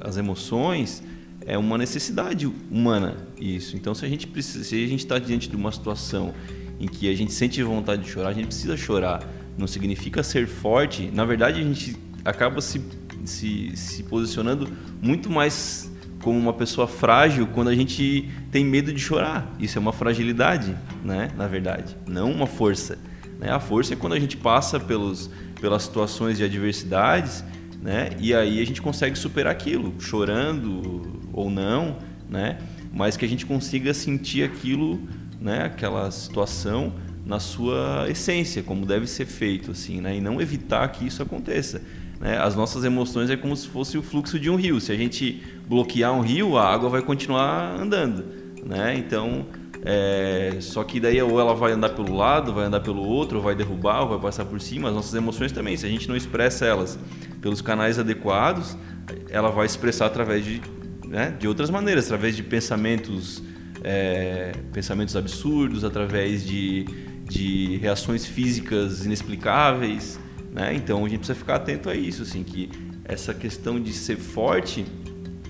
as 0.00 0.16
emoções 0.16 1.04
é 1.46 1.56
uma 1.56 1.78
necessidade 1.78 2.46
humana, 2.70 3.16
isso. 3.40 3.76
Então, 3.76 3.94
se 3.94 4.04
a 4.04 4.08
gente 4.08 4.26
precisa, 4.26 4.64
se 4.64 4.84
a 4.84 4.88
gente 4.88 5.00
está 5.00 5.20
diante 5.20 5.48
de 5.48 5.54
uma 5.54 5.70
situação 5.70 6.34
em 6.80 6.88
que 6.88 7.10
a 7.10 7.14
gente 7.14 7.32
sente 7.32 7.62
vontade 7.62 8.02
de 8.02 8.08
chorar, 8.08 8.30
a 8.30 8.32
gente 8.32 8.46
precisa 8.46 8.76
chorar. 8.76 9.22
Não 9.56 9.66
significa 9.66 10.22
ser 10.22 10.46
forte. 10.46 11.10
Na 11.12 11.24
verdade, 11.24 11.60
a 11.60 11.62
gente 11.62 11.94
acaba 12.24 12.60
se, 12.62 12.82
se, 13.24 13.76
se 13.76 14.02
posicionando 14.04 14.66
muito 15.02 15.28
mais 15.30 15.90
como 16.22 16.38
uma 16.38 16.52
pessoa 16.52 16.86
frágil 16.86 17.46
quando 17.46 17.68
a 17.68 17.74
gente 17.74 18.28
tem 18.50 18.64
medo 18.64 18.92
de 18.92 19.00
chorar. 19.00 19.54
Isso 19.58 19.78
é 19.78 19.80
uma 19.80 19.92
fragilidade, 19.92 20.74
né? 21.04 21.30
Na 21.36 21.46
verdade, 21.46 21.96
não 22.06 22.30
uma 22.30 22.46
força. 22.46 22.98
Né? 23.38 23.50
A 23.50 23.60
força 23.60 23.94
é 23.94 23.96
quando 23.96 24.12
a 24.12 24.20
gente 24.20 24.36
passa 24.36 24.78
pelos, 24.78 25.30
pelas 25.60 25.82
situações 25.82 26.38
de 26.38 26.44
adversidades, 26.44 27.44
né? 27.82 28.10
E 28.18 28.34
aí 28.34 28.60
a 28.60 28.66
gente 28.66 28.82
consegue 28.82 29.16
superar 29.16 29.52
aquilo, 29.52 29.94
chorando, 29.98 31.20
ou 31.32 31.50
não, 31.50 31.98
né? 32.28 32.58
Mas 32.92 33.16
que 33.16 33.24
a 33.24 33.28
gente 33.28 33.46
consiga 33.46 33.94
sentir 33.94 34.42
aquilo, 34.42 35.00
né? 35.40 35.64
Aquela 35.64 36.10
situação 36.10 36.92
na 37.24 37.38
sua 37.38 38.06
essência, 38.08 38.62
como 38.62 38.84
deve 38.84 39.06
ser 39.06 39.26
feito, 39.26 39.70
assim, 39.70 40.00
né? 40.00 40.16
E 40.16 40.20
não 40.20 40.40
evitar 40.40 40.86
que 40.88 41.06
isso 41.06 41.22
aconteça. 41.22 41.80
Né? 42.20 42.38
As 42.38 42.54
nossas 42.54 42.84
emoções 42.84 43.30
é 43.30 43.36
como 43.36 43.56
se 43.56 43.68
fosse 43.68 43.96
o 43.96 44.02
fluxo 44.02 44.38
de 44.38 44.50
um 44.50 44.56
rio. 44.56 44.80
Se 44.80 44.92
a 44.92 44.96
gente 44.96 45.42
bloquear 45.66 46.12
um 46.12 46.20
rio, 46.20 46.58
a 46.58 46.68
água 46.68 46.88
vai 46.90 47.02
continuar 47.02 47.80
andando, 47.80 48.24
né? 48.64 48.94
Então, 48.96 49.46
é, 49.82 50.58
só 50.60 50.84
que 50.84 51.00
daí 51.00 51.20
ou 51.22 51.40
ela 51.40 51.54
vai 51.54 51.72
andar 51.72 51.90
pelo 51.90 52.14
lado, 52.14 52.52
vai 52.52 52.66
andar 52.66 52.80
pelo 52.80 53.02
outro, 53.02 53.38
ou 53.38 53.44
vai 53.44 53.54
derrubar, 53.54 54.04
vai 54.04 54.18
passar 54.18 54.44
por 54.44 54.60
cima. 54.60 54.88
As 54.88 54.94
nossas 54.94 55.14
emoções 55.14 55.52
também, 55.52 55.76
se 55.76 55.86
a 55.86 55.88
gente 55.88 56.08
não 56.08 56.16
expressa 56.16 56.66
elas 56.66 56.98
pelos 57.40 57.62
canais 57.62 57.98
adequados, 57.98 58.76
ela 59.30 59.50
vai 59.50 59.64
expressar 59.64 60.06
através 60.06 60.44
de 60.44 60.60
né, 61.10 61.34
de 61.38 61.48
outras 61.48 61.68
maneiras, 61.68 62.04
através 62.04 62.36
de 62.36 62.42
pensamentos, 62.42 63.42
é, 63.82 64.52
pensamentos 64.72 65.16
absurdos, 65.16 65.84
através 65.84 66.46
de, 66.46 66.84
de 67.28 67.76
reações 67.76 68.26
físicas 68.26 69.04
inexplicáveis. 69.04 70.18
Né? 70.52 70.74
Então 70.74 71.04
a 71.04 71.08
gente 71.08 71.18
precisa 71.18 71.38
ficar 71.38 71.56
atento 71.56 71.88
a 71.88 71.94
isso, 71.94 72.22
assim, 72.22 72.42
que 72.42 72.70
essa 73.04 73.34
questão 73.34 73.80
de 73.80 73.92
ser 73.92 74.16
forte, 74.16 74.84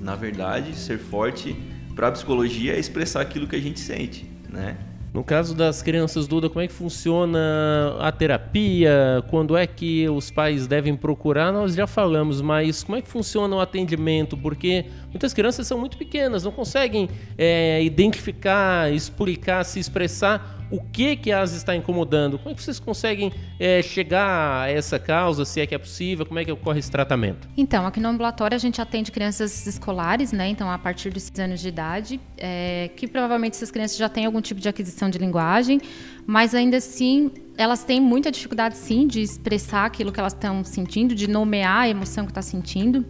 na 0.01 0.15
verdade, 0.15 0.77
ser 0.77 0.99
forte 0.99 1.57
para 1.95 2.09
a 2.09 2.13
psicologia 2.13 2.75
é 2.75 2.79
expressar 2.79 3.21
aquilo 3.21 3.47
que 3.47 3.57
a 3.57 3.61
gente 3.61 3.81
sente, 3.81 4.25
né? 4.49 4.77
No 5.13 5.25
caso 5.25 5.57
das 5.57 5.83
crianças, 5.83 6.29
Duda, 6.29 6.49
como 6.49 6.61
é 6.61 6.69
que 6.69 6.73
funciona 6.73 7.97
a 7.99 8.13
terapia? 8.13 9.25
Quando 9.29 9.57
é 9.57 9.67
que 9.67 10.09
os 10.09 10.31
pais 10.31 10.69
devem 10.69 10.95
procurar? 10.95 11.53
Nós 11.53 11.75
já 11.75 11.85
falamos, 11.85 12.41
mas 12.41 12.85
como 12.85 12.97
é 12.97 13.03
que 13.03 13.09
funciona 13.09 13.57
o 13.57 13.61
atendimento? 13.61 14.37
Porque 14.37 14.85
muitas 15.09 15.35
crianças 15.35 15.67
são 15.67 15.79
muito 15.79 15.99
pequenas, 15.99 16.45
não 16.45 16.53
conseguem 16.53 17.09
é, 17.37 17.83
identificar, 17.83 18.93
explicar, 18.93 19.65
se 19.65 19.81
expressar 19.81 20.60
o 20.71 20.81
que 20.81 21.17
que 21.17 21.33
as 21.33 21.53
está 21.53 21.75
incomodando. 21.75 22.39
Como 22.39 22.51
é 22.51 22.55
que 22.55 22.63
vocês 22.63 22.79
conseguem 22.79 23.33
é, 23.59 23.83
chegar 23.83 24.63
a 24.63 24.71
essa 24.71 24.99
causa, 24.99 25.45
se 25.45 25.61
é 25.61 25.67
que 25.67 25.75
é 25.75 25.79
possível? 25.79 26.25
Como 26.25 26.39
é 26.39 26.45
que 26.45 26.53
ocorre 26.53 26.79
esse 26.79 26.91
tratamento? 26.91 27.49
Então, 27.57 27.87
aqui 27.87 28.01
no 28.01 28.09
ambulatório 28.09 28.55
a 28.55 28.59
gente 28.59 28.81
atende 28.81 29.11
crianças 29.11 29.67
escolares, 29.67 30.33
né? 30.33 30.49
Então, 30.49 30.71
a 30.71 30.79
partir 30.79 31.11
dos 31.11 31.25
6 31.25 31.41
anos 31.41 31.61
de 31.61 31.69
idade, 31.69 32.21
é, 32.37 32.91
que 32.97 33.07
provavelmente 33.07 33.55
essas 33.55 33.71
crianças 33.71 33.97
já 33.97 34.09
têm 34.09 34.27
algum 34.27 34.41
tipo 34.41 34.61
de 34.61 34.69
aquisição 34.69 35.11
de 35.11 35.19
linguagem, 35.19 35.81
mas 36.27 36.55
ainda 36.55 36.77
assim 36.77 37.31
elas 37.57 37.85
têm 37.85 38.01
muita 38.01 38.31
dificuldade, 38.31 38.77
sim, 38.77 39.07
de 39.07 39.21
expressar 39.21 39.85
aquilo 39.85 40.11
que 40.11 40.19
elas 40.19 40.33
estão 40.33 40.65
sentindo, 40.65 41.15
de 41.15 41.29
nomear 41.29 41.83
a 41.83 41.89
emoção 41.89 42.25
que 42.25 42.31
está 42.31 42.41
sentindo. 42.41 43.05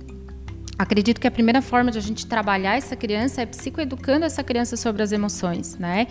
Acredito 0.81 1.21
que 1.21 1.27
a 1.27 1.31
primeira 1.31 1.61
forma 1.61 1.91
de 1.91 1.99
a 1.99 2.01
gente 2.01 2.27
trabalhar 2.27 2.75
essa 2.75 2.97
criança 2.97 3.43
é 3.43 3.45
psicoeducando 3.45 4.25
essa 4.25 4.43
criança 4.43 4.79
sobre 4.79 5.03
as 5.03 5.13
emoções, 5.13 5.77
né? 5.77 6.07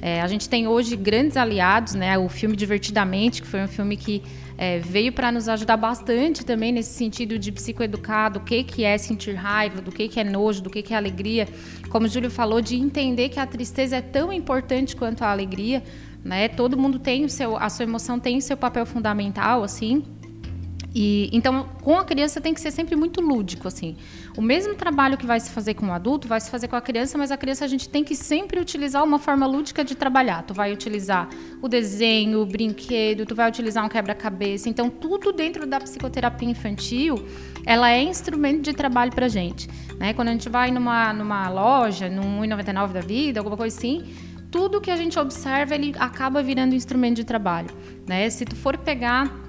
É, 0.00 0.22
a 0.22 0.26
gente 0.26 0.48
tem 0.48 0.66
hoje 0.66 0.96
grandes 0.96 1.36
aliados, 1.36 1.92
né? 1.92 2.16
O 2.16 2.26
filme 2.26 2.56
Divertidamente, 2.56 3.42
que 3.42 3.46
foi 3.46 3.62
um 3.62 3.68
filme 3.68 3.98
que 3.98 4.22
é, 4.56 4.78
veio 4.78 5.12
para 5.12 5.30
nos 5.30 5.46
ajudar 5.46 5.76
bastante 5.76 6.42
também 6.42 6.72
nesse 6.72 6.94
sentido 6.94 7.38
de 7.38 7.52
psicoeducar 7.52 8.32
do 8.32 8.40
que, 8.40 8.64
que 8.64 8.82
é 8.82 8.96
sentir 8.96 9.34
raiva, 9.34 9.82
do 9.82 9.92
que, 9.92 10.08
que 10.08 10.18
é 10.18 10.24
nojo, 10.24 10.62
do 10.62 10.70
que, 10.70 10.80
que 10.80 10.94
é 10.94 10.96
alegria. 10.96 11.46
Como 11.90 12.06
o 12.06 12.08
Júlio 12.08 12.30
falou, 12.30 12.62
de 12.62 12.76
entender 12.76 13.28
que 13.28 13.38
a 13.38 13.46
tristeza 13.46 13.96
é 13.96 14.00
tão 14.00 14.32
importante 14.32 14.96
quanto 14.96 15.22
a 15.22 15.30
alegria, 15.30 15.82
né? 16.24 16.48
Todo 16.48 16.78
mundo 16.78 16.98
tem 16.98 17.26
o 17.26 17.28
seu, 17.28 17.58
a 17.58 17.68
sua 17.68 17.82
emoção 17.82 18.18
tem 18.18 18.38
o 18.38 18.42
seu 18.42 18.56
papel 18.56 18.86
fundamental, 18.86 19.62
assim. 19.62 20.02
E, 20.94 21.28
então, 21.32 21.68
com 21.82 21.98
a 21.98 22.04
criança 22.04 22.40
tem 22.40 22.54
que 22.54 22.60
ser 22.60 22.70
sempre 22.70 22.94
muito 22.94 23.20
lúdico, 23.20 23.66
assim. 23.66 23.96
O 24.36 24.42
mesmo 24.42 24.76
trabalho 24.76 25.18
que 25.18 25.26
vai 25.26 25.40
se 25.40 25.50
fazer 25.50 25.74
com 25.74 25.86
o 25.86 25.92
adulto 25.92 26.28
vai 26.28 26.40
se 26.40 26.48
fazer 26.48 26.68
com 26.68 26.76
a 26.76 26.80
criança, 26.80 27.18
mas 27.18 27.32
a 27.32 27.36
criança 27.36 27.64
a 27.64 27.68
gente 27.68 27.88
tem 27.88 28.04
que 28.04 28.14
sempre 28.14 28.60
utilizar 28.60 29.02
uma 29.02 29.18
forma 29.18 29.44
lúdica 29.44 29.82
de 29.82 29.96
trabalhar. 29.96 30.42
Tu 30.44 30.54
vai 30.54 30.72
utilizar 30.72 31.28
o 31.60 31.68
desenho, 31.68 32.40
o 32.40 32.46
brinquedo, 32.46 33.26
tu 33.26 33.34
vai 33.34 33.48
utilizar 33.48 33.84
um 33.84 33.88
quebra-cabeça. 33.88 34.68
Então, 34.68 34.88
tudo 34.88 35.32
dentro 35.32 35.66
da 35.66 35.80
psicoterapia 35.80 36.48
infantil, 36.48 37.16
ela 37.66 37.90
é 37.90 38.00
instrumento 38.00 38.62
de 38.62 38.72
trabalho 38.72 39.10
pra 39.10 39.26
gente. 39.26 39.68
Né? 39.98 40.14
Quando 40.14 40.28
a 40.28 40.32
gente 40.32 40.48
vai 40.48 40.70
numa, 40.70 41.12
numa 41.12 41.48
loja, 41.48 42.08
num 42.08 42.40
1,99 42.42 42.92
da 42.92 43.00
vida, 43.00 43.40
alguma 43.40 43.56
coisa 43.56 43.76
assim, 43.76 44.04
tudo 44.48 44.80
que 44.80 44.92
a 44.92 44.96
gente 44.96 45.18
observa, 45.18 45.74
ele 45.74 45.92
acaba 45.98 46.40
virando 46.40 46.76
instrumento 46.76 47.16
de 47.16 47.24
trabalho. 47.24 47.70
Né? 48.06 48.30
Se 48.30 48.44
tu 48.44 48.54
for 48.54 48.78
pegar 48.78 49.43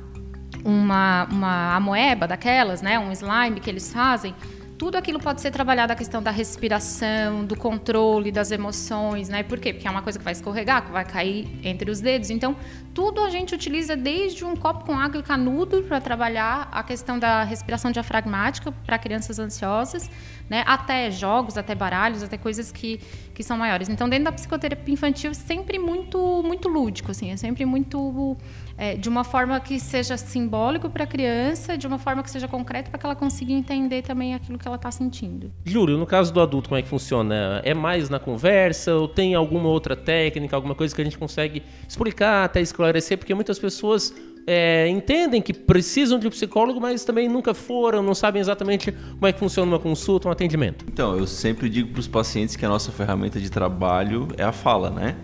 uma, 0.65 1.27
uma 1.31 1.75
amoeba 1.75 2.27
daquelas, 2.27 2.81
né, 2.81 2.97
um 2.97 3.11
slime 3.11 3.59
que 3.59 3.69
eles 3.69 3.93
fazem, 3.93 4.33
tudo 4.77 4.97
aquilo 4.97 5.19
pode 5.19 5.39
ser 5.39 5.51
trabalhado 5.51 5.93
a 5.93 5.95
questão 5.95 6.21
da 6.21 6.31
respiração, 6.31 7.45
do 7.45 7.55
controle 7.55 8.29
das 8.29 8.51
emoções, 8.51 9.29
né? 9.29 9.41
Por 9.41 9.57
quê? 9.57 9.71
Porque 9.73 9.87
é 9.87 9.91
uma 9.91 10.01
coisa 10.01 10.19
que 10.19 10.25
vai 10.25 10.33
escorregar, 10.33 10.85
que 10.85 10.91
vai 10.91 11.05
cair 11.05 11.47
entre 11.63 11.89
os 11.89 12.01
dedos. 12.01 12.29
Então, 12.29 12.55
tudo 12.93 13.21
a 13.21 13.29
gente 13.29 13.55
utiliza 13.55 13.95
desde 13.95 14.43
um 14.43 14.53
copo 14.55 14.83
com 14.85 14.97
água 14.97 15.19
e 15.19 15.23
canudo 15.23 15.81
para 15.83 16.01
trabalhar 16.01 16.67
a 16.73 16.83
questão 16.83 17.17
da 17.17 17.43
respiração 17.43 17.89
diafragmática 17.89 18.69
para 18.85 18.97
crianças 18.97 19.39
ansiosas, 19.39 20.09
né? 20.49 20.63
Até 20.67 21.09
jogos, 21.09 21.57
até 21.57 21.73
baralhos, 21.73 22.21
até 22.21 22.37
coisas 22.37 22.69
que, 22.69 22.99
que 23.33 23.43
são 23.43 23.57
maiores. 23.57 23.87
Então, 23.87 24.09
dentro 24.09 24.25
da 24.25 24.31
psicoterapia 24.33 24.93
infantil, 24.93 25.33
sempre 25.33 25.79
muito 25.79 26.43
muito 26.43 26.67
lúdico, 26.67 27.11
assim, 27.11 27.31
é 27.31 27.37
sempre 27.37 27.65
muito 27.65 28.37
é, 28.77 28.95
de 28.95 29.07
uma 29.07 29.23
forma 29.23 29.59
que 29.59 29.79
seja 29.79 30.17
simbólico 30.17 30.89
para 30.89 31.03
a 31.05 31.07
criança, 31.07 31.77
de 31.77 31.87
uma 31.87 31.97
forma 31.97 32.21
que 32.21 32.29
seja 32.29 32.47
concreta 32.47 32.89
para 32.89 32.99
que 32.99 33.05
ela 33.05 33.15
consiga 33.15 33.51
entender 33.51 34.01
também 34.01 34.33
aquilo 34.33 34.57
que 34.57 34.67
ela 34.67 34.75
está 34.75 34.91
sentindo. 34.91 35.51
Júlio, 35.63 35.97
no 35.97 36.05
caso 36.05 36.33
do 36.33 36.41
adulto, 36.41 36.69
como 36.69 36.79
é 36.79 36.81
que 36.81 36.89
funciona? 36.89 37.61
É 37.63 37.73
mais 37.73 38.09
na 38.09 38.19
conversa 38.19 38.93
ou 38.95 39.07
tem 39.07 39.35
alguma 39.35 39.69
outra 39.69 39.95
técnica, 39.95 40.55
alguma 40.55 40.75
coisa 40.75 40.93
que 40.93 41.01
a 41.01 41.03
gente 41.03 41.17
consegue 41.17 41.63
explicar, 41.87 42.45
até 42.45 42.61
esclarecer? 42.61 43.17
Porque 43.17 43.33
muitas 43.33 43.57
pessoas 43.57 44.13
é, 44.47 44.87
entendem 44.87 45.41
que 45.41 45.53
precisam 45.53 46.19
de 46.19 46.27
um 46.27 46.29
psicólogo, 46.29 46.79
mas 46.79 47.03
também 47.03 47.27
nunca 47.27 47.53
foram, 47.53 48.03
não 48.03 48.13
sabem 48.13 48.39
exatamente 48.39 48.91
como 48.91 49.25
é 49.25 49.33
que 49.33 49.39
funciona 49.39 49.71
uma 49.71 49.79
consulta, 49.79 50.27
um 50.27 50.31
atendimento. 50.31 50.85
Então, 50.87 51.17
eu 51.17 51.25
sempre 51.25 51.69
digo 51.69 51.89
para 51.91 51.99
os 51.99 52.07
pacientes 52.07 52.55
que 52.55 52.65
a 52.65 52.69
nossa 52.69 52.91
ferramenta 52.91 53.39
de 53.39 53.49
trabalho 53.49 54.27
é 54.37 54.43
a 54.43 54.51
fala, 54.51 54.89
né? 54.89 55.15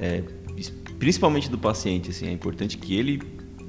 É, 0.00 0.22
principalmente 0.98 1.50
do 1.50 1.58
paciente, 1.58 2.10
assim, 2.10 2.26
é 2.26 2.32
importante 2.32 2.76
que 2.76 2.96
ele 2.96 3.20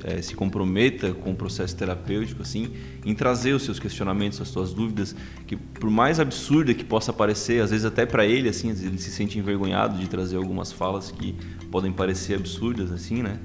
é, 0.03 0.21
se 0.21 0.36
comprometa 0.36 1.13
com 1.13 1.31
o 1.31 1.36
processo 1.36 1.75
terapêutico, 1.75 2.41
assim, 2.41 2.69
em 3.05 3.13
trazer 3.13 3.53
os 3.53 3.63
seus 3.63 3.79
questionamentos, 3.79 4.39
as 4.41 4.48
suas 4.48 4.74
dúvidas, 4.74 5.15
que 5.45 5.55
por 5.55 5.89
mais 5.89 6.19
absurda 6.19 6.74
que 6.74 6.83
possa 6.83 7.12
parecer, 7.12 7.62
às 7.62 7.71
vezes 7.71 7.86
até 7.86 8.05
para 8.05 8.25
ele, 8.25 8.50
assim, 8.50 8.69
ele 8.69 8.98
se 8.98 9.12
sente 9.12 9.38
envergonhado 9.38 9.98
de 9.98 10.07
trazer 10.07 10.38
algumas 10.38 10.71
falas 10.71 11.12
que 11.12 11.36
podem 11.71 11.91
parecer 11.91 12.36
absurdas, 12.36 12.91
assim, 12.91 13.21
né? 13.21 13.39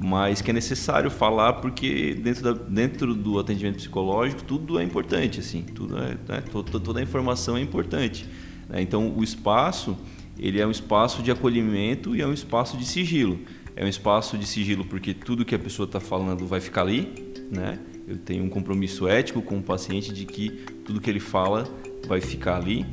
Mas 0.00 0.40
que 0.40 0.50
é 0.50 0.54
necessário 0.54 1.10
falar 1.10 1.54
porque 1.54 2.14
dentro, 2.14 2.42
da, 2.42 2.52
dentro 2.52 3.14
do 3.14 3.38
atendimento 3.38 3.76
psicológico 3.76 4.44
tudo 4.44 4.78
é 4.78 4.84
importante, 4.84 5.40
assim, 5.40 5.62
tudo 5.62 5.98
é, 5.98 6.16
né? 6.28 6.40
toda, 6.52 6.78
toda 6.78 7.00
a 7.00 7.02
informação 7.02 7.56
é 7.56 7.60
importante. 7.60 8.24
Né? 8.68 8.80
Então 8.80 9.12
o 9.16 9.24
espaço 9.24 9.96
ele 10.38 10.60
é 10.60 10.66
um 10.66 10.70
espaço 10.70 11.22
de 11.22 11.30
acolhimento 11.30 12.14
e 12.14 12.22
é 12.22 12.26
um 12.26 12.32
espaço 12.32 12.76
de 12.76 12.84
sigilo. 12.84 13.38
É 13.74 13.84
um 13.84 13.88
espaço 13.88 14.36
de 14.36 14.46
sigilo 14.46 14.84
porque 14.84 15.14
tudo 15.14 15.44
que 15.44 15.54
a 15.54 15.58
pessoa 15.58 15.86
está 15.86 16.00
falando 16.00 16.46
vai 16.46 16.60
ficar 16.60 16.82
ali, 16.82 17.12
né? 17.50 17.78
Eu 18.06 18.16
tenho 18.16 18.44
um 18.44 18.48
compromisso 18.48 19.06
ético 19.06 19.42
com 19.42 19.58
o 19.58 19.62
paciente 19.62 20.12
de 20.12 20.24
que 20.24 20.50
tudo 20.84 21.00
que 21.00 21.10
ele 21.10 21.20
fala 21.20 21.68
vai 22.06 22.20
ficar 22.20 22.56
ali, 22.56 22.86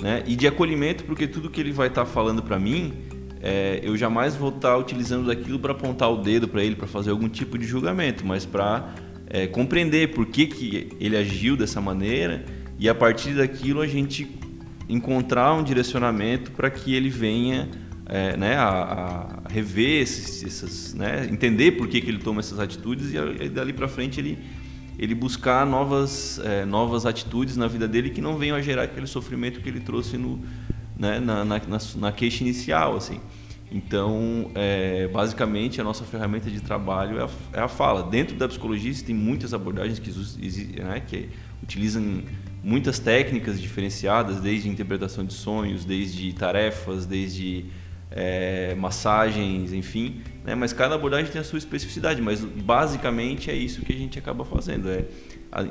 né? 0.00 0.22
E 0.26 0.36
de 0.36 0.46
acolhimento 0.46 1.04
porque 1.04 1.26
tudo 1.26 1.50
que 1.50 1.60
ele 1.60 1.72
vai 1.72 1.88
estar 1.88 2.04
tá 2.04 2.10
falando 2.10 2.42
para 2.42 2.58
mim, 2.58 2.92
é, 3.40 3.80
eu 3.82 3.96
jamais 3.96 4.36
vou 4.36 4.50
estar 4.50 4.70
tá 4.70 4.76
utilizando 4.76 5.26
daquilo 5.26 5.58
para 5.58 5.72
apontar 5.72 6.10
o 6.12 6.18
dedo 6.18 6.46
para 6.48 6.62
ele, 6.62 6.76
para 6.76 6.86
fazer 6.86 7.10
algum 7.10 7.28
tipo 7.28 7.56
de 7.56 7.66
julgamento, 7.66 8.26
mas 8.26 8.44
para 8.44 8.94
é, 9.28 9.46
compreender 9.46 10.14
por 10.14 10.26
que, 10.26 10.46
que 10.46 10.88
ele 11.00 11.16
agiu 11.16 11.56
dessa 11.56 11.80
maneira 11.80 12.44
e 12.78 12.88
a 12.88 12.94
partir 12.94 13.34
daquilo 13.34 13.80
a 13.80 13.86
gente 13.86 14.24
encontrar 14.88 15.54
um 15.54 15.62
direcionamento 15.62 16.50
para 16.52 16.70
que 16.70 16.94
ele 16.94 17.10
venha 17.10 17.68
é, 18.06 18.36
né, 18.36 18.56
a, 18.56 19.42
a, 19.44 19.52
rever 19.52 20.02
esses, 20.02 20.42
essas, 20.42 20.94
né, 20.94 21.28
entender 21.30 21.72
por 21.72 21.86
que, 21.88 22.00
que 22.00 22.08
ele 22.08 22.18
toma 22.18 22.40
essas 22.40 22.58
atitudes 22.58 23.12
e, 23.12 23.16
e 23.16 23.48
dali 23.50 23.72
para 23.72 23.86
frente 23.86 24.18
ele 24.18 24.38
ele 24.98 25.14
buscar 25.14 25.64
novas 25.64 26.40
é, 26.42 26.64
novas 26.64 27.06
atitudes 27.06 27.56
na 27.56 27.68
vida 27.68 27.86
dele 27.86 28.10
que 28.10 28.20
não 28.20 28.36
venham 28.36 28.56
a 28.56 28.60
gerar 28.60 28.84
aquele 28.84 29.06
sofrimento 29.06 29.60
que 29.60 29.68
ele 29.68 29.80
trouxe 29.80 30.16
no 30.16 30.40
né, 30.96 31.20
na, 31.20 31.44
na, 31.44 31.58
na, 31.58 31.78
na 31.96 32.12
queixa 32.12 32.42
inicial 32.42 32.96
assim. 32.96 33.20
Então 33.70 34.50
é, 34.54 35.06
basicamente 35.08 35.80
a 35.80 35.84
nossa 35.84 36.02
ferramenta 36.04 36.50
de 36.50 36.60
trabalho 36.60 37.18
é 37.18 37.24
a, 37.24 37.28
é 37.52 37.60
a, 37.60 37.68
fala. 37.68 38.02
Dentro 38.02 38.34
da 38.36 38.48
psicologia 38.48 38.92
tem 39.04 39.14
muitas 39.14 39.52
abordagens 39.54 39.98
que, 39.98 40.10
né, 40.82 41.00
que 41.06 41.28
utilizam 41.62 42.22
muitas 42.68 42.98
técnicas 42.98 43.58
diferenciadas 43.58 44.42
desde 44.42 44.68
interpretação 44.68 45.24
de 45.24 45.32
sonhos 45.32 45.86
desde 45.86 46.34
tarefas 46.34 47.06
desde 47.06 47.64
é, 48.10 48.74
massagens, 48.74 49.72
enfim. 49.72 50.20
Né? 50.44 50.54
Mas 50.54 50.74
cada 50.74 50.94
abordagem 50.94 51.32
tem 51.32 51.40
a 51.40 51.44
sua 51.44 51.58
especificidade, 51.58 52.20
mas 52.20 52.44
basicamente 52.44 53.50
é 53.50 53.54
isso 53.54 53.80
que 53.80 53.92
a 53.92 53.96
gente 53.96 54.18
acaba 54.18 54.44
fazendo, 54.44 54.90
é 54.90 55.06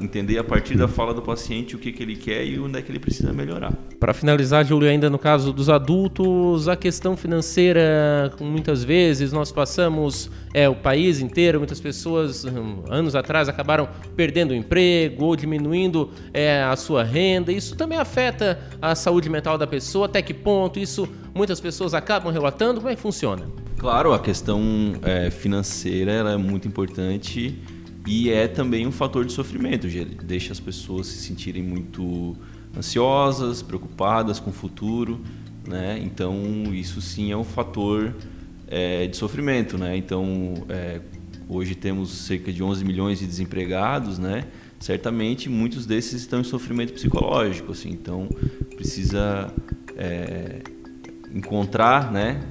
entender 0.02 0.38
a 0.38 0.44
partir 0.44 0.76
da 0.76 0.88
fala 0.88 1.14
do 1.14 1.22
paciente 1.22 1.76
o 1.76 1.80
que, 1.80 1.92
que 1.92 2.02
ele 2.02 2.16
quer 2.16 2.46
e 2.46 2.60
onde 2.60 2.80
é 2.80 2.82
que 2.82 2.92
ele 2.92 3.00
precisa 3.00 3.32
melhorar. 3.32 3.72
Para 4.00 4.14
finalizar, 4.14 4.66
Júlio, 4.66 4.90
ainda 4.90 5.10
no 5.10 5.20
caso 5.20 5.54
dos 5.54 5.70
adultos, 5.70 6.68
a 6.68 6.76
questão 6.76 7.16
financeira, 7.16 8.34
muitas 8.40 8.84
vezes 8.84 9.32
nós 9.32 9.52
passamos 9.52 10.30
é, 10.54 10.68
o 10.68 10.76
país 10.76 11.20
inteiro, 11.20 11.60
muitas 11.60 11.80
pessoas 11.80 12.44
hum, 12.46 12.84
anos 12.90 13.16
atrás 13.16 13.48
acabaram 13.48 13.88
perdendo 14.16 14.52
o 14.52 14.56
emprego 14.56 15.26
ou 15.26 15.36
diminuindo 15.36 16.10
é, 16.34 16.64
a 16.64 16.76
sua 16.76 17.04
renda. 17.04 17.52
Isso 17.52 17.76
também 17.76 17.98
afeta 17.98 18.60
a 18.82 18.96
saúde 18.96 19.30
mental 19.30 19.58
da 19.58 19.68
pessoa, 19.68 20.08
até 20.08 20.22
que 20.22 20.34
ponto 20.34 20.80
isso 20.80 21.08
muitas 21.34 21.60
pessoas 21.60 21.94
acabam 21.94 22.32
relatando? 22.34 22.80
Como 22.80 22.92
é 22.92 22.96
que 22.96 23.02
funciona? 23.02 23.46
Claro, 23.78 24.12
a 24.12 24.20
questão 24.20 24.62
é, 25.04 25.30
financeira 25.30 26.12
é 26.12 26.38
muito 26.38 26.68
importante 26.68 27.56
e 28.08 28.30
é 28.30 28.48
também 28.48 28.88
um 28.88 28.92
fator 28.92 29.26
de 29.26 29.34
sofrimento, 29.34 29.86
deixa 30.24 30.54
as 30.54 30.62
pessoas 30.62 31.08
se 31.08 31.18
sentirem 31.18 31.62
muito 31.62 32.38
ansiosas, 32.76 33.62
preocupadas 33.62 34.40
com 34.40 34.50
o 34.50 34.54
futuro, 34.54 35.20
né? 35.68 36.00
Então 36.02 36.74
isso 36.74 37.02
sim 37.02 37.34
é 37.34 37.38
um 37.38 37.44
fator 37.44 38.16
é, 38.66 39.08
de 39.08 39.18
sofrimento, 39.18 39.78
né? 39.78 39.98
Então 39.98 40.54
é, 40.70 41.02
hoje 41.50 41.76
temos 41.76 42.10
cerca 42.10 42.52
de 42.52 42.64
11 42.64 42.86
milhões 42.86 43.20
de 43.20 43.26
desempregados, 43.26 44.18
né? 44.18 44.46
Certamente 44.80 45.50
muitos 45.50 45.86
desses 45.86 46.22
estão 46.22 46.40
em 46.40 46.46
sofrimento 46.46 46.94
psicológico, 46.94 47.74
assim. 47.74 47.90
Então 47.90 48.30
precisa 48.74 49.54
é, 49.98 50.62
encontrar, 51.36 52.10
né? 52.10 52.42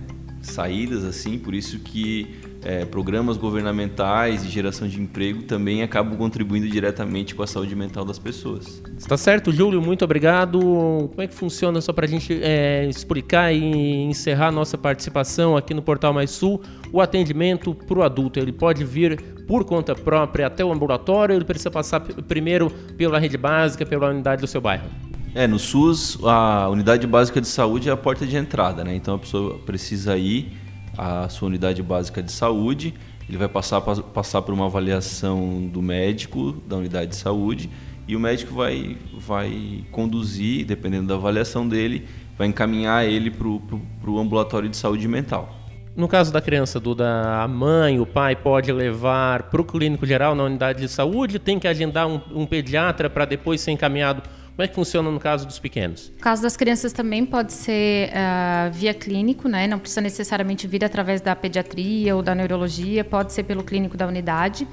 Saídas 0.42 1.02
assim, 1.02 1.38
por 1.38 1.54
isso 1.54 1.78
que 1.78 2.36
é, 2.62 2.84
programas 2.84 3.36
governamentais 3.36 4.42
de 4.42 4.50
geração 4.50 4.88
de 4.88 5.00
emprego 5.00 5.42
também 5.42 5.82
acabam 5.82 6.16
contribuindo 6.16 6.68
diretamente 6.68 7.34
com 7.34 7.42
a 7.42 7.46
saúde 7.46 7.74
mental 7.76 8.04
das 8.04 8.18
pessoas. 8.18 8.82
Está 8.98 9.16
certo, 9.16 9.52
Júlio, 9.52 9.80
muito 9.80 10.04
obrigado. 10.04 10.58
Como 10.58 11.22
é 11.22 11.26
que 11.26 11.34
funciona, 11.34 11.80
só 11.80 11.92
para 11.92 12.06
a 12.06 12.08
gente 12.08 12.38
é, 12.42 12.86
explicar 12.88 13.52
e 13.52 14.02
encerrar 14.04 14.50
nossa 14.50 14.76
participação 14.76 15.56
aqui 15.56 15.72
no 15.74 15.82
Portal 15.82 16.12
Mais 16.12 16.30
Sul, 16.30 16.60
o 16.92 17.00
atendimento 17.00 17.74
para 17.74 17.98
o 17.98 18.02
adulto? 18.02 18.38
Ele 18.38 18.52
pode 18.52 18.84
vir 18.84 19.20
por 19.46 19.64
conta 19.64 19.94
própria 19.94 20.48
até 20.48 20.64
o 20.64 20.72
ambulatório, 20.72 21.34
ele 21.34 21.44
precisa 21.44 21.70
passar 21.70 22.00
primeiro 22.00 22.68
pela 22.96 23.18
rede 23.18 23.38
básica, 23.38 23.86
pela 23.86 24.10
unidade 24.10 24.40
do 24.40 24.48
seu 24.48 24.60
bairro? 24.60 24.88
É, 25.34 25.46
no 25.46 25.58
SUS, 25.58 26.18
a 26.24 26.68
unidade 26.70 27.06
básica 27.06 27.40
de 27.40 27.46
saúde 27.46 27.90
é 27.90 27.92
a 27.92 27.96
porta 27.96 28.26
de 28.26 28.36
entrada, 28.36 28.82
né? 28.82 28.94
Então 28.94 29.14
a 29.14 29.18
pessoa 29.18 29.58
precisa 29.58 30.16
ir 30.16 30.50
a 30.96 31.28
sua 31.28 31.48
unidade 31.48 31.82
básica 31.82 32.22
de 32.22 32.32
saúde, 32.32 32.94
ele 33.28 33.36
vai 33.38 33.48
passar, 33.48 33.80
passar 33.80 34.42
por 34.42 34.54
uma 34.54 34.66
avaliação 34.66 35.66
do 35.66 35.82
médico 35.82 36.52
da 36.66 36.76
unidade 36.76 37.10
de 37.10 37.16
saúde 37.16 37.68
e 38.06 38.14
o 38.14 38.20
médico 38.20 38.54
vai, 38.54 38.96
vai 39.12 39.84
conduzir, 39.90 40.64
dependendo 40.64 41.08
da 41.08 41.14
avaliação 41.14 41.68
dele, 41.68 42.06
vai 42.38 42.46
encaminhar 42.46 43.04
ele 43.04 43.30
para 43.30 43.48
o 43.48 44.18
ambulatório 44.18 44.68
de 44.68 44.76
saúde 44.76 45.08
mental. 45.08 45.54
No 45.96 46.06
caso 46.06 46.30
da 46.30 46.42
criança, 46.42 46.78
Duda, 46.78 47.42
a 47.42 47.48
mãe, 47.48 47.98
o 47.98 48.04
pai 48.04 48.36
pode 48.36 48.70
levar 48.70 49.44
para 49.44 49.60
o 49.60 49.64
clínico 49.64 50.04
geral 50.04 50.34
na 50.34 50.44
unidade 50.44 50.80
de 50.80 50.88
saúde, 50.88 51.38
tem 51.38 51.58
que 51.58 51.66
agendar 51.66 52.06
um, 52.06 52.20
um 52.30 52.46
pediatra 52.46 53.08
para 53.08 53.24
depois 53.24 53.62
ser 53.62 53.70
encaminhado 53.70 54.22
como 54.56 54.64
é 54.64 54.68
que 54.68 54.74
funciona 54.74 55.10
no 55.10 55.20
caso 55.20 55.46
dos 55.46 55.58
pequenos? 55.58 56.10
No 56.16 56.22
caso 56.22 56.40
das 56.40 56.56
crianças 56.56 56.90
também 56.90 57.26
pode 57.26 57.52
ser 57.52 58.08
uh, 58.08 58.72
via 58.72 58.94
clínico, 58.94 59.50
né? 59.50 59.66
Não 59.66 59.78
precisa 59.78 60.00
necessariamente 60.00 60.66
vir 60.66 60.82
através 60.82 61.20
da 61.20 61.36
pediatria 61.36 62.16
ou 62.16 62.22
da 62.22 62.34
neurologia, 62.34 63.04
pode 63.04 63.34
ser 63.34 63.42
pelo 63.42 63.62
clínico 63.62 63.98
da 63.98 64.06
unidade. 64.06 64.66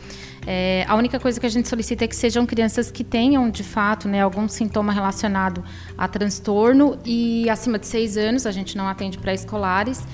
É, 0.47 0.85
a 0.87 0.95
única 0.95 1.19
coisa 1.19 1.37
que 1.37 1.45
a 1.45 1.49
gente 1.49 1.67
solicita 1.67 2.05
é 2.05 2.07
que 2.07 2.15
sejam 2.15 2.45
crianças 2.45 2.89
que 2.89 3.03
tenham, 3.03 3.49
de 3.49 3.61
fato, 3.61 4.07
né, 4.07 4.21
algum 4.21 4.47
sintoma 4.47 4.93
relacionado 4.93 5.61
a 5.97 6.07
transtorno 6.07 6.97
e 7.03 7.49
acima 7.49 7.77
de 7.77 7.85
seis 7.85 8.15
anos, 8.15 8.45
a 8.45 8.51
gente 8.51 8.77
não 8.77 8.87
atende 8.87 9.17
pré-escolares. 9.17 10.07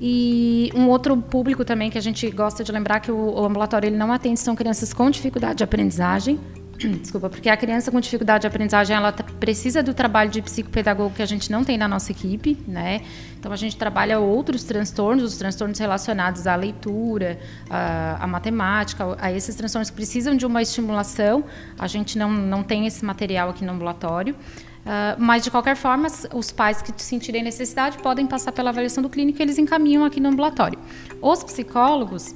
E 0.00 0.72
um 0.74 0.88
outro 0.88 1.14
público 1.18 1.62
também 1.62 1.90
que 1.90 1.98
a 1.98 2.00
gente 2.00 2.30
gosta 2.30 2.64
de 2.64 2.72
lembrar 2.72 3.00
que 3.00 3.12
o, 3.12 3.34
o 3.34 3.44
ambulatório 3.44 3.86
ele 3.86 3.98
não 3.98 4.10
atende 4.10 4.40
são 4.40 4.56
crianças 4.56 4.94
com 4.94 5.10
dificuldade 5.10 5.56
de 5.56 5.64
aprendizagem, 5.64 6.40
Desculpa, 6.88 7.28
porque 7.28 7.48
a 7.48 7.56
criança 7.56 7.90
com 7.90 8.00
dificuldade 8.00 8.42
de 8.42 8.46
aprendizagem, 8.46 8.96
ela 8.96 9.12
precisa 9.12 9.82
do 9.82 9.92
trabalho 9.92 10.30
de 10.30 10.40
psicopedagogo 10.40 11.14
que 11.14 11.22
a 11.22 11.26
gente 11.26 11.50
não 11.50 11.62
tem 11.62 11.76
na 11.76 11.86
nossa 11.86 12.10
equipe, 12.10 12.56
né? 12.66 13.02
Então 13.38 13.52
a 13.52 13.56
gente 13.56 13.76
trabalha 13.76 14.18
outros 14.18 14.64
transtornos, 14.64 15.24
os 15.24 15.36
transtornos 15.36 15.78
relacionados 15.78 16.46
à 16.46 16.54
leitura, 16.56 17.38
à, 17.68 18.24
à 18.24 18.26
matemática, 18.26 19.16
a 19.20 19.30
esses 19.30 19.54
transtornos 19.54 19.90
que 19.90 19.96
precisam 19.96 20.34
de 20.34 20.46
uma 20.46 20.62
estimulação. 20.62 21.44
A 21.78 21.86
gente 21.86 22.16
não, 22.16 22.30
não 22.30 22.62
tem 22.62 22.86
esse 22.86 23.04
material 23.04 23.50
aqui 23.50 23.64
no 23.64 23.72
ambulatório. 23.72 24.34
Uh, 24.80 25.14
mas, 25.18 25.44
de 25.44 25.50
qualquer 25.50 25.76
forma, 25.76 26.08
os 26.32 26.50
pais 26.50 26.80
que 26.80 26.90
sentirem 27.02 27.42
necessidade 27.42 27.98
podem 27.98 28.26
passar 28.26 28.50
pela 28.52 28.70
avaliação 28.70 29.02
do 29.02 29.10
clínico 29.10 29.38
e 29.38 29.42
eles 29.42 29.58
encaminham 29.58 30.04
aqui 30.04 30.18
no 30.20 30.30
ambulatório. 30.30 30.78
Os 31.20 31.44
psicólogos, 31.44 32.34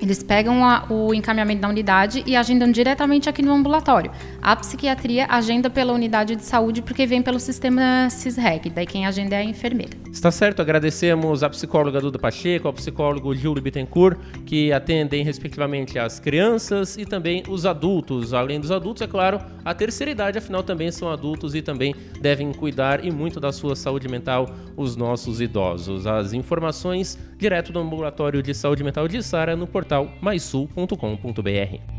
eles 0.00 0.22
pegam 0.22 0.64
a, 0.64 0.86
o 0.88 1.12
encaminhamento 1.12 1.62
da 1.62 1.68
unidade 1.68 2.22
e 2.26 2.36
agendam 2.36 2.70
diretamente 2.70 3.28
aqui 3.28 3.42
no 3.42 3.52
ambulatório. 3.52 4.10
A 4.40 4.54
psiquiatria 4.56 5.26
agenda 5.28 5.68
pela 5.68 5.92
unidade 5.92 6.36
de 6.36 6.44
saúde 6.44 6.82
porque 6.82 7.06
vem 7.06 7.22
pelo 7.22 7.40
sistema 7.40 8.08
CISREG, 8.10 8.70
daí 8.70 8.86
quem 8.86 9.06
agenda 9.06 9.34
é 9.34 9.38
a 9.38 9.44
enfermeira. 9.44 9.92
Está 10.12 10.30
certo, 10.30 10.62
agradecemos 10.62 11.42
a 11.42 11.50
psicóloga 11.50 12.00
Duda 12.00 12.18
Pacheco, 12.18 12.68
ao 12.68 12.72
psicólogo 12.72 13.34
Júlio 13.34 13.62
Bittencourt, 13.62 14.18
que 14.46 14.72
atendem 14.72 15.24
respectivamente 15.24 15.98
as 15.98 16.20
crianças 16.20 16.96
e 16.96 17.04
também 17.04 17.42
os 17.48 17.66
adultos. 17.66 18.32
Além 18.32 18.60
dos 18.60 18.70
adultos, 18.70 19.02
é 19.02 19.06
claro, 19.06 19.40
a 19.64 19.74
terceira 19.74 20.10
idade, 20.10 20.38
afinal 20.38 20.62
também 20.62 20.90
são 20.90 21.10
adultos 21.10 21.54
e 21.54 21.62
também 21.62 21.94
devem 22.20 22.52
cuidar 22.52 23.04
e 23.04 23.10
muito 23.10 23.40
da 23.40 23.52
sua 23.52 23.74
saúde 23.74 24.08
mental 24.08 24.48
os 24.76 24.96
nossos 24.96 25.40
idosos. 25.40 26.06
As 26.06 26.32
informações 26.32 27.18
direto 27.36 27.72
do 27.72 27.78
ambulatório 27.78 28.42
de 28.42 28.54
saúde 28.54 28.82
mental 28.82 29.06
de 29.06 29.22
Sara 29.22 29.56
no 29.56 29.66
portal 29.66 29.87
portal 29.88 30.10
maisul.com.br. 30.20 31.97